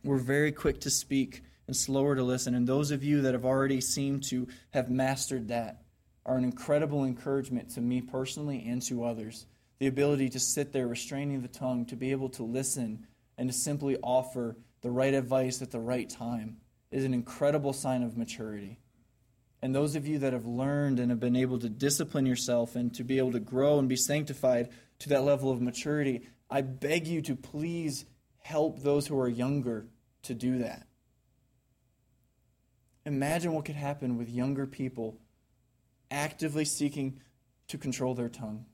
we're 0.03 0.17
very 0.17 0.51
quick 0.51 0.81
to 0.81 0.91
speak 0.91 1.43
and 1.67 1.77
slower 1.77 2.15
to 2.15 2.23
listen. 2.23 2.55
And 2.55 2.67
those 2.67 2.91
of 2.91 3.05
you 3.05 3.21
that 3.21 3.35
have 3.35 3.45
already 3.45 3.83
seemed 3.83 4.23
to 4.31 4.49
have 4.71 4.89
mastered 4.91 5.49
that 5.49 5.83
are 6.25 6.39
an 6.39 6.45
incredible 6.45 7.05
encouragement 7.05 7.69
to 7.73 7.83
me 7.83 8.01
personally 8.01 8.65
and 8.67 8.81
to 8.85 9.05
others. 9.05 9.45
The 9.79 9.89
ability 9.89 10.31
to 10.31 10.41
sit 10.41 10.73
there 10.73 10.89
restraining 10.89 11.43
the 11.43 11.49
tongue, 11.49 11.85
to 11.87 11.97
be 11.97 12.13
able 12.13 12.31
to 12.31 12.45
listen, 12.45 13.07
and 13.37 13.51
to 13.51 13.55
simply 13.55 13.99
offer 14.03 14.57
the 14.83 14.91
right 14.91 15.15
advice 15.15 15.63
at 15.63 15.71
the 15.71 15.81
right 15.81 16.09
time 16.09 16.59
is 16.91 17.05
an 17.05 17.15
incredible 17.15 17.73
sign 17.73 18.03
of 18.03 18.17
maturity. 18.17 18.79
And 19.63 19.75
those 19.75 19.95
of 19.95 20.07
you 20.07 20.19
that 20.21 20.33
have 20.33 20.47
learned 20.47 20.99
and 20.99 21.11
have 21.11 21.21
been 21.21 21.37
able 21.37 21.59
to 21.59 21.69
discipline 21.69 22.27
yourself 22.27 22.77
and 22.77 22.95
to 22.95 23.05
be 23.05 23.19
able 23.19 23.33
to 23.33 23.41
grow 23.41 23.79
and 23.79 23.89
be 23.89 23.97
sanctified 23.97 24.71
to 25.01 25.11
that 25.11 25.23
level 25.23 25.51
of 25.51 25.61
maturity, 25.61 26.23
I 26.49 26.63
beg 26.63 27.07
you 27.07 27.21
to 27.23 27.37
please 27.37 28.07
help 28.39 28.83
those 28.83 29.07
who 29.07 29.19
are 29.21 29.29
younger 29.29 29.87
to 30.23 30.35
do 30.35 30.59
that. 30.59 30.87
Imagine 33.05 33.53
what 33.53 33.65
could 33.65 33.77
happen 33.77 34.17
with 34.17 34.29
younger 34.29 34.67
people 34.67 35.19
actively 36.11 36.65
seeking 36.65 37.21
to 37.69 37.79
control 37.79 38.15
their 38.15 38.29
tongue. 38.29 38.67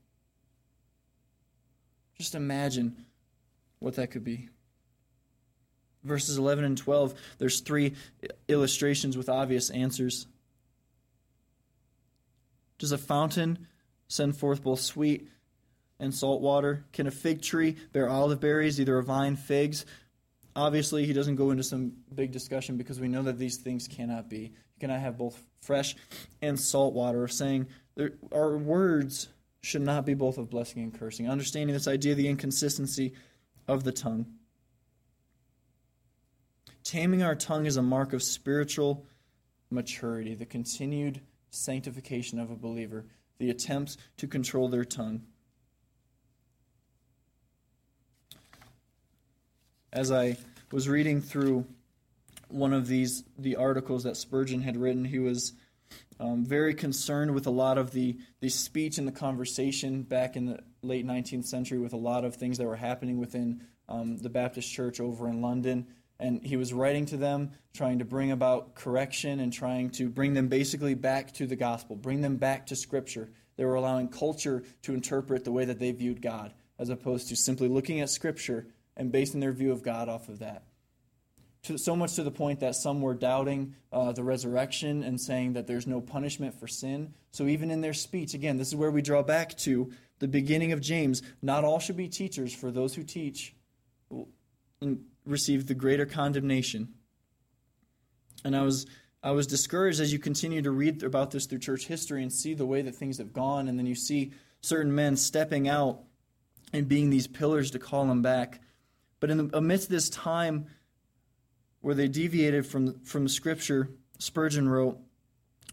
Just 2.18 2.34
imagine 2.34 3.06
what 3.78 3.94
that 3.96 4.10
could 4.10 4.24
be. 4.24 4.48
Verses 6.06 6.38
11 6.38 6.64
and 6.64 6.78
12, 6.78 7.14
there's 7.38 7.60
three 7.60 7.94
illustrations 8.48 9.16
with 9.16 9.28
obvious 9.28 9.70
answers. 9.70 10.26
Does 12.78 12.92
a 12.92 12.98
fountain 12.98 13.66
send 14.08 14.36
forth 14.36 14.62
both 14.62 14.80
sweet 14.80 15.28
and 15.98 16.14
salt 16.14 16.40
water? 16.40 16.84
Can 16.92 17.06
a 17.06 17.10
fig 17.10 17.42
tree 17.42 17.76
bear 17.92 18.08
olive 18.08 18.40
berries, 18.40 18.80
either 18.80 18.98
a 18.98 19.02
vine 19.02 19.36
figs? 19.36 19.84
Obviously, 20.54 21.04
he 21.06 21.12
doesn't 21.12 21.36
go 21.36 21.50
into 21.50 21.62
some 21.62 21.92
big 22.14 22.32
discussion 22.32 22.76
because 22.76 23.00
we 23.00 23.08
know 23.08 23.22
that 23.22 23.38
these 23.38 23.56
things 23.56 23.88
cannot 23.88 24.30
be. 24.30 24.38
You 24.38 24.80
cannot 24.80 25.00
have 25.00 25.18
both 25.18 25.40
fresh 25.60 25.96
and 26.40 26.58
salt 26.58 26.94
water, 26.94 27.28
saying 27.28 27.66
there, 27.96 28.12
our 28.32 28.56
words 28.56 29.28
should 29.62 29.82
not 29.82 30.06
be 30.06 30.14
both 30.14 30.38
of 30.38 30.48
blessing 30.48 30.82
and 30.82 30.98
cursing. 30.98 31.28
Understanding 31.28 31.74
this 31.74 31.88
idea 31.88 32.12
of 32.12 32.18
the 32.18 32.28
inconsistency 32.28 33.12
of 33.66 33.84
the 33.84 33.92
tongue. 33.92 34.26
Taming 36.86 37.22
our 37.22 37.34
tongue 37.34 37.66
is 37.66 37.76
a 37.76 37.82
mark 37.82 38.12
of 38.12 38.22
spiritual 38.22 39.04
maturity, 39.70 40.34
the 40.34 40.46
continued 40.46 41.20
sanctification 41.50 42.38
of 42.38 42.50
a 42.50 42.56
believer, 42.56 43.06
the 43.38 43.50
attempts 43.50 43.96
to 44.18 44.26
control 44.26 44.68
their 44.68 44.84
tongue. 44.84 45.22
as 49.96 50.12
I 50.12 50.36
was 50.70 50.88
reading 50.88 51.22
through 51.22 51.64
one 52.48 52.74
of 52.74 52.86
these 52.86 53.24
the 53.38 53.56
articles 53.56 54.04
that 54.04 54.16
Spurgeon 54.16 54.60
had 54.60 54.76
written, 54.76 55.06
he 55.06 55.18
was 55.18 55.54
um, 56.20 56.44
very 56.44 56.74
concerned 56.74 57.34
with 57.34 57.46
a 57.46 57.50
lot 57.50 57.78
of 57.78 57.92
the 57.92 58.18
the 58.40 58.50
speech 58.50 58.98
and 58.98 59.08
the 59.08 59.12
conversation 59.12 60.02
back 60.02 60.36
in 60.36 60.44
the 60.44 60.58
late 60.82 61.06
19th 61.06 61.46
century 61.46 61.78
with 61.78 61.94
a 61.94 61.98
lot 61.98 62.24
of 62.24 62.36
things 62.36 62.58
that 62.58 62.66
were 62.66 62.76
happening 62.76 63.18
within 63.18 63.62
um, 63.88 64.18
the 64.18 64.28
Baptist 64.28 64.70
Church 64.70 65.00
over 65.00 65.28
in 65.28 65.40
London. 65.40 65.86
And 66.18 66.42
he 66.42 66.56
was 66.56 66.72
writing 66.72 67.06
to 67.06 67.16
them, 67.16 67.50
trying 67.74 67.98
to 67.98 68.04
bring 68.04 68.30
about 68.30 68.74
correction 68.74 69.40
and 69.40 69.52
trying 69.52 69.90
to 69.90 70.08
bring 70.08 70.32
them 70.34 70.48
basically 70.48 70.94
back 70.94 71.32
to 71.34 71.46
the 71.46 71.56
gospel, 71.56 71.94
bring 71.94 72.22
them 72.22 72.36
back 72.36 72.66
to 72.66 72.76
Scripture. 72.76 73.30
They 73.56 73.64
were 73.64 73.74
allowing 73.74 74.08
culture 74.08 74.62
to 74.82 74.94
interpret 74.94 75.44
the 75.44 75.52
way 75.52 75.64
that 75.66 75.78
they 75.78 75.92
viewed 75.92 76.22
God, 76.22 76.54
as 76.78 76.88
opposed 76.88 77.28
to 77.28 77.36
simply 77.36 77.68
looking 77.68 78.00
at 78.00 78.10
Scripture 78.10 78.66
and 78.96 79.12
basing 79.12 79.40
their 79.40 79.52
view 79.52 79.72
of 79.72 79.82
God 79.82 80.08
off 80.08 80.28
of 80.28 80.38
that. 80.38 80.62
To, 81.64 81.76
so 81.76 81.96
much 81.96 82.14
to 82.14 82.22
the 82.22 82.30
point 82.30 82.60
that 82.60 82.76
some 82.76 83.02
were 83.02 83.14
doubting 83.14 83.74
uh, 83.92 84.12
the 84.12 84.22
resurrection 84.22 85.02
and 85.02 85.20
saying 85.20 85.54
that 85.54 85.66
there's 85.66 85.86
no 85.86 86.00
punishment 86.00 86.54
for 86.54 86.68
sin. 86.68 87.12
So 87.32 87.46
even 87.46 87.70
in 87.70 87.80
their 87.80 87.92
speech, 87.92 88.34
again, 88.34 88.56
this 88.56 88.68
is 88.68 88.76
where 88.76 88.90
we 88.90 89.02
draw 89.02 89.22
back 89.22 89.56
to 89.58 89.92
the 90.18 90.28
beginning 90.28 90.72
of 90.72 90.80
James. 90.80 91.22
Not 91.42 91.64
all 91.64 91.78
should 91.78 91.96
be 91.96 92.08
teachers, 92.08 92.54
for 92.54 92.70
those 92.70 92.94
who 92.94 93.02
teach 93.02 93.54
receive 95.26 95.66
the 95.66 95.74
greater 95.74 96.06
condemnation. 96.06 96.94
And 98.44 98.56
I 98.56 98.62
was 98.62 98.86
I 99.22 99.32
was 99.32 99.46
discouraged 99.46 100.00
as 100.00 100.12
you 100.12 100.20
continue 100.20 100.62
to 100.62 100.70
read 100.70 101.02
about 101.02 101.32
this 101.32 101.46
through 101.46 101.58
church 101.58 101.86
history 101.86 102.22
and 102.22 102.32
see 102.32 102.54
the 102.54 102.66
way 102.66 102.82
that 102.82 102.94
things 102.94 103.18
have 103.18 103.32
gone, 103.32 103.66
and 103.66 103.76
then 103.76 103.86
you 103.86 103.96
see 103.96 104.32
certain 104.60 104.94
men 104.94 105.16
stepping 105.16 105.68
out 105.68 106.00
and 106.72 106.88
being 106.88 107.10
these 107.10 107.26
pillars 107.26 107.72
to 107.72 107.78
call 107.78 108.06
them 108.06 108.22
back. 108.22 108.60
But 109.18 109.30
in 109.30 109.38
the, 109.38 109.56
amidst 109.56 109.88
this 109.88 110.08
time 110.10 110.66
where 111.80 111.94
they 111.94 112.08
deviated 112.08 112.66
from, 112.66 113.00
from 113.00 113.28
Scripture, 113.28 113.90
Spurgeon 114.18 114.68
wrote, 114.68 114.98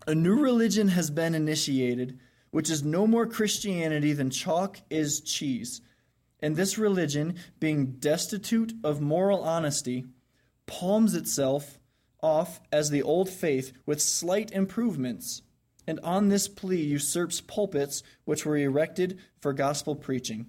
A 0.08 0.16
new 0.16 0.40
religion 0.40 0.88
has 0.88 1.12
been 1.12 1.36
initiated, 1.36 2.20
which 2.52 2.70
is 2.70 2.84
no 2.84 3.06
more 3.06 3.28
Christianity 3.28 4.14
than 4.14 4.30
chalk 4.30 4.80
is 4.90 5.22
cheese. 5.22 5.82
And 6.44 6.58
this 6.58 6.78
religion, 6.78 7.36
being 7.62 7.94
destitute 7.94 8.74
of 8.84 9.00
moral 9.00 9.44
honesty, 9.44 10.04
palms 10.66 11.16
itself 11.16 11.80
off 12.22 12.60
as 12.70 12.90
the 12.90 13.02
old 13.02 13.30
faith 13.30 13.72
with 13.86 14.02
slight 14.02 14.52
improvements, 14.52 15.42
and 15.88 16.02
on 16.02 16.28
this 16.28 16.50
plea 16.50 16.82
usurps 16.82 17.40
pulpits 17.40 18.04
which 18.26 18.46
were 18.46 18.58
erected 18.58 19.20
for 19.40 19.54
gospel 19.54 19.96
preaching. 19.96 20.48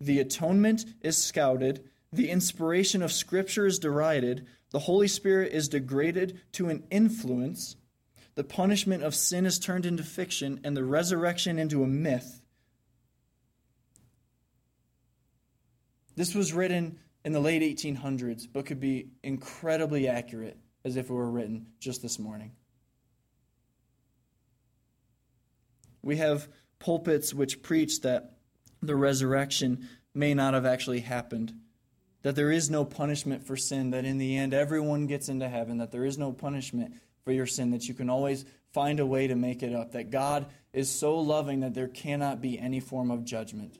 The 0.00 0.18
atonement 0.18 0.84
is 1.00 1.16
scouted, 1.16 1.88
the 2.12 2.28
inspiration 2.28 3.00
of 3.00 3.12
Scripture 3.12 3.66
is 3.66 3.78
derided, 3.78 4.48
the 4.70 4.80
Holy 4.80 5.06
Spirit 5.06 5.52
is 5.52 5.68
degraded 5.68 6.40
to 6.54 6.70
an 6.70 6.82
influence, 6.90 7.76
the 8.34 8.42
punishment 8.42 9.04
of 9.04 9.14
sin 9.14 9.46
is 9.46 9.60
turned 9.60 9.86
into 9.86 10.02
fiction, 10.02 10.58
and 10.64 10.76
the 10.76 10.84
resurrection 10.84 11.56
into 11.56 11.84
a 11.84 11.88
myth. 11.88 12.42
This 16.20 16.34
was 16.34 16.52
written 16.52 16.98
in 17.24 17.32
the 17.32 17.40
late 17.40 17.62
1800s, 17.62 18.46
but 18.52 18.66
could 18.66 18.78
be 18.78 19.08
incredibly 19.22 20.06
accurate 20.06 20.58
as 20.84 20.96
if 20.96 21.08
it 21.08 21.12
were 21.14 21.30
written 21.30 21.68
just 21.78 22.02
this 22.02 22.18
morning. 22.18 22.52
We 26.02 26.18
have 26.18 26.46
pulpits 26.78 27.32
which 27.32 27.62
preach 27.62 28.02
that 28.02 28.36
the 28.82 28.96
resurrection 28.96 29.88
may 30.12 30.34
not 30.34 30.52
have 30.52 30.66
actually 30.66 31.00
happened 31.00 31.54
that 32.20 32.36
there 32.36 32.50
is 32.50 32.68
no 32.68 32.84
punishment 32.84 33.46
for 33.46 33.56
sin, 33.56 33.88
that 33.92 34.04
in 34.04 34.18
the 34.18 34.36
end 34.36 34.52
everyone 34.52 35.06
gets 35.06 35.30
into 35.30 35.48
heaven, 35.48 35.78
that 35.78 35.90
there 35.90 36.04
is 36.04 36.18
no 36.18 36.32
punishment 36.32 36.96
for 37.24 37.32
your 37.32 37.46
sin, 37.46 37.70
that 37.70 37.88
you 37.88 37.94
can 37.94 38.10
always 38.10 38.44
find 38.74 39.00
a 39.00 39.06
way 39.06 39.26
to 39.26 39.36
make 39.36 39.62
it 39.62 39.74
up, 39.74 39.92
that 39.92 40.10
God 40.10 40.44
is 40.74 40.90
so 40.90 41.18
loving 41.18 41.60
that 41.60 41.72
there 41.72 41.88
cannot 41.88 42.42
be 42.42 42.58
any 42.58 42.78
form 42.78 43.10
of 43.10 43.24
judgment. 43.24 43.78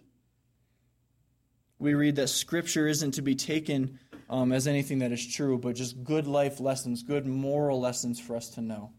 We 1.81 1.95
read 1.95 2.14
that 2.16 2.28
Scripture 2.28 2.87
isn't 2.87 3.12
to 3.12 3.22
be 3.22 3.35
taken 3.35 3.99
um, 4.28 4.53
as 4.53 4.68
anything 4.68 5.01
that 5.01 5.11
is 5.11 5.26
true, 5.26 5.59
but 5.59 5.74
just 5.74 6.05
good 6.05 6.28
life 6.28 6.61
lessons, 6.61 7.03
good 7.03 7.26
moral 7.26 7.81
lessons 7.81 8.20
for 8.20 8.37
us 8.37 8.51
to 8.51 8.61
know. 8.61 8.93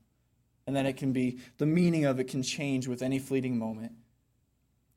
And 0.68 0.76
that 0.76 0.86
it 0.86 0.98
can 0.98 1.14
be, 1.14 1.40
the 1.58 1.66
meaning 1.66 2.04
of 2.04 2.20
it 2.20 2.26
can 2.26 2.44
change 2.44 2.88
with 2.88 3.02
any 3.02 3.20
fleeting 3.20 3.58
moment. 3.58 3.94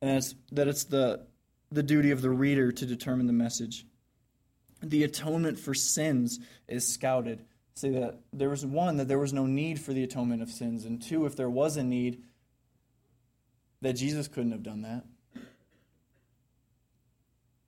And 0.03 0.16
that's, 0.16 0.35
that 0.51 0.66
it's 0.66 0.85
the, 0.85 1.26
the 1.70 1.85
duty 1.85 2.11
of 2.11 2.20
the 2.20 2.30
reader 2.30 2.72
to 2.72 2.87
determine 2.87 3.28
the 3.28 3.32
message. 3.32 3.87
The 4.82 5.05
atonement 5.05 5.61
for 5.61 5.74
sins 5.74 6.41
is 6.66 6.93
scouted 6.93 7.45
say 7.74 7.91
that 7.91 8.20
there 8.32 8.49
was 8.49 8.64
one, 8.64 8.97
that 8.99 9.09
there 9.09 9.18
was 9.18 9.32
no 9.32 9.47
need 9.47 9.80
for 9.80 9.93
the 9.93 10.05
atonement 10.05 10.43
of 10.43 10.51
sins, 10.51 10.85
and 10.85 11.03
two, 11.03 11.26
if 11.26 11.37
there 11.37 11.51
was 11.51 11.76
a 11.76 11.82
need, 11.82 12.22
that 13.82 13.95
Jesus 13.95 14.28
couldn't 14.28 14.53
have 14.53 14.62
done 14.62 14.82
that. 14.82 15.05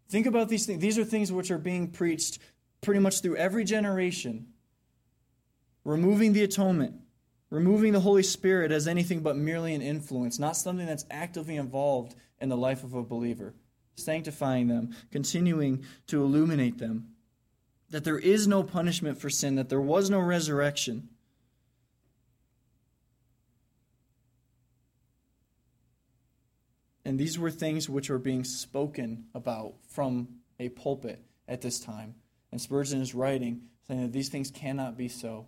Think 0.09 0.27
about 0.27 0.49
these 0.49 0.67
things. 0.67 0.81
These 0.81 0.99
are 0.99 1.05
things 1.05 1.33
which 1.33 1.51
are 1.51 1.59
being 1.59 1.89
preached 1.89 2.39
pretty 2.81 3.01
much 3.01 3.21
through 3.21 3.37
every 3.37 3.65
generation. 3.65 4.49
Removing 5.85 6.33
the 6.33 6.43
atonement, 6.43 6.95
removing 7.51 7.93
the 7.93 8.01
Holy 8.01 8.23
Spirit 8.23 8.73
as 8.73 8.89
anything 8.89 9.21
but 9.21 9.37
merely 9.37 9.75
an 9.75 9.83
influence, 9.83 10.39
not 10.39 10.57
something 10.57 10.87
that's 10.87 11.07
actively 11.11 11.57
involved 11.57 12.15
in 12.41 12.49
the 12.49 12.57
life 12.57 12.85
of 12.85 12.95
a 12.95 13.03
believer, 13.03 13.55
sanctifying 13.95 14.69
them, 14.69 14.95
continuing 15.11 15.85
to 16.09 16.23
illuminate 16.23 16.79
them 16.79 17.09
that 17.91 18.05
there 18.05 18.19
is 18.19 18.49
no 18.49 18.63
punishment 18.63 19.19
for 19.19 19.31
sin, 19.31 19.55
that 19.57 19.69
there 19.69 19.81
was 19.81 20.11
no 20.11 20.19
resurrection. 20.19 21.09
And 27.07 27.21
these 27.21 27.39
were 27.39 27.53
things 27.53 27.89
which 27.89 28.11
were 28.11 28.19
being 28.19 28.43
spoken 28.43 29.27
about 29.33 29.75
from 29.89 30.27
a 30.59 30.71
pulpit 30.71 31.23
at 31.47 31.61
this 31.61 31.79
time. 31.79 32.17
And 32.51 32.61
Spurgeon 32.61 33.01
is 33.01 33.15
writing, 33.15 33.61
saying 33.87 34.03
that 34.03 34.13
these 34.13 34.29
things 34.29 34.51
cannot 34.51 34.97
be 34.97 35.07
so. 35.07 35.47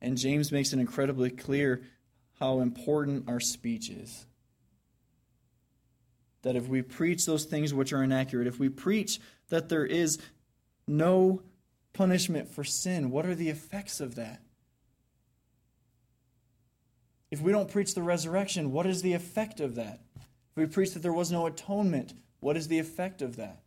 And 0.00 0.16
James 0.16 0.50
makes 0.50 0.72
it 0.72 0.78
incredibly 0.78 1.28
clear 1.28 1.82
how 2.40 2.60
important 2.60 3.28
our 3.28 3.38
speech 3.38 3.90
is. 3.90 4.24
That 6.40 6.56
if 6.56 6.66
we 6.66 6.80
preach 6.80 7.26
those 7.26 7.44
things 7.44 7.74
which 7.74 7.92
are 7.92 8.02
inaccurate, 8.02 8.46
if 8.46 8.58
we 8.58 8.70
preach 8.70 9.20
that 9.50 9.68
there 9.68 9.84
is 9.84 10.18
no 10.88 11.42
punishment 11.92 12.48
for 12.48 12.64
sin, 12.64 13.10
what 13.10 13.26
are 13.26 13.34
the 13.34 13.50
effects 13.50 14.00
of 14.00 14.14
that? 14.14 14.40
If 17.30 17.40
we 17.40 17.52
don't 17.52 17.70
preach 17.70 17.94
the 17.94 18.02
resurrection, 18.02 18.72
what 18.72 18.86
is 18.86 19.02
the 19.02 19.14
effect 19.14 19.60
of 19.60 19.74
that? 19.74 20.00
If 20.16 20.56
we 20.56 20.66
preach 20.66 20.92
that 20.92 21.02
there 21.02 21.12
was 21.12 21.32
no 21.32 21.46
atonement, 21.46 22.14
what 22.40 22.56
is 22.56 22.68
the 22.68 22.78
effect 22.78 23.22
of 23.22 23.36
that? 23.36 23.62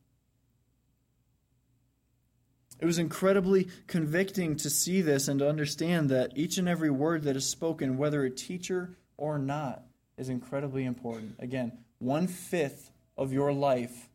It 2.80 2.86
was 2.86 2.97
incredibly 2.97 3.68
convicting 3.88 4.55
to 4.57 4.70
see 4.70 5.01
this 5.01 5.28
and 5.28 5.39
to 5.39 5.49
understand 5.49 6.10
that 6.10 6.32
each 6.36 6.57
and 6.57 6.70
every 6.70 6.89
word 6.89 7.24
that 7.24 7.36
is 7.36 7.45
spoken, 7.45 7.97
whether 7.97 8.24
a 8.24 8.30
teacher 8.30 8.95
or 9.18 9.38
not, 9.38 9.84
is 10.18 10.30
incredibly 10.30 10.86
important. 10.86 11.36
Again, 11.39 11.74
one 11.97 12.28
fifth 12.28 12.91
of 13.18 13.34
your 13.34 13.51
life 13.51 14.10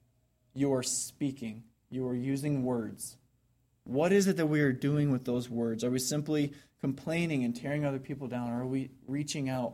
you 0.54 0.72
are 0.72 0.82
speaking, 0.82 1.64
you 1.90 2.06
are 2.08 2.14
using 2.14 2.64
words. 2.64 3.18
What 3.84 4.12
is 4.12 4.26
it 4.26 4.38
that 4.38 4.46
we 4.46 4.62
are 4.62 4.72
doing 4.72 5.12
with 5.12 5.26
those 5.26 5.50
words? 5.50 5.84
Are 5.84 5.90
we 5.90 5.98
simply 5.98 6.54
complaining 6.84 7.44
and 7.44 7.56
tearing 7.56 7.86
other 7.86 7.98
people 7.98 8.28
down? 8.28 8.50
Or 8.50 8.60
are 8.60 8.66
we 8.66 8.90
reaching 9.06 9.48
out, 9.48 9.72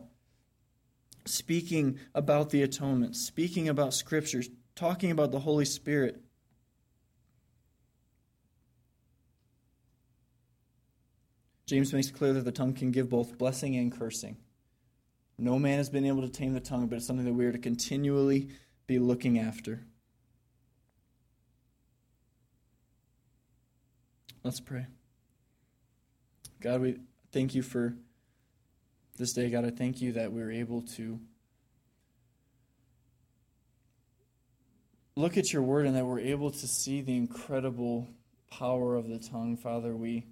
speaking 1.25 1.99
about 2.15 2.51
the 2.51 2.63
atonement, 2.63 3.17
speaking 3.17 3.67
about 3.67 3.93
scriptures, 3.93 4.47
talking 4.77 5.11
about 5.11 5.33
the 5.33 5.41
Holy 5.41 5.65
Spirit? 5.65 6.21
James 11.65 11.91
makes 11.91 12.09
clear 12.09 12.31
that 12.31 12.45
the 12.45 12.51
tongue 12.53 12.73
can 12.73 12.91
give 12.91 13.09
both 13.09 13.37
blessing 13.37 13.75
and 13.75 13.91
cursing. 13.91 14.37
No 15.37 15.59
man 15.59 15.79
has 15.79 15.89
been 15.89 16.05
able 16.05 16.21
to 16.21 16.29
tame 16.29 16.53
the 16.53 16.61
tongue, 16.61 16.87
but 16.87 16.95
it's 16.95 17.07
something 17.07 17.25
that 17.25 17.33
we 17.33 17.45
are 17.45 17.51
to 17.51 17.57
continually 17.57 18.51
be 18.87 18.99
looking 18.99 19.37
after. 19.37 19.83
Let's 24.45 24.61
pray. 24.61 24.85
God, 26.61 26.81
we 26.81 26.97
thank 27.31 27.55
you 27.55 27.63
for 27.63 27.95
this 29.17 29.33
day. 29.33 29.49
God, 29.49 29.65
I 29.65 29.71
thank 29.71 29.99
you 29.99 30.11
that 30.11 30.31
we 30.31 30.43
are 30.43 30.51
able 30.51 30.83
to 30.95 31.19
look 35.15 35.37
at 35.37 35.51
your 35.51 35.63
word 35.63 35.87
and 35.87 35.95
that 35.95 36.05
we're 36.05 36.19
able 36.19 36.51
to 36.51 36.67
see 36.67 37.01
the 37.01 37.17
incredible 37.17 38.07
power 38.51 38.95
of 38.95 39.09
the 39.09 39.17
tongue. 39.17 39.57
Father, 39.57 39.95
we 39.95 40.27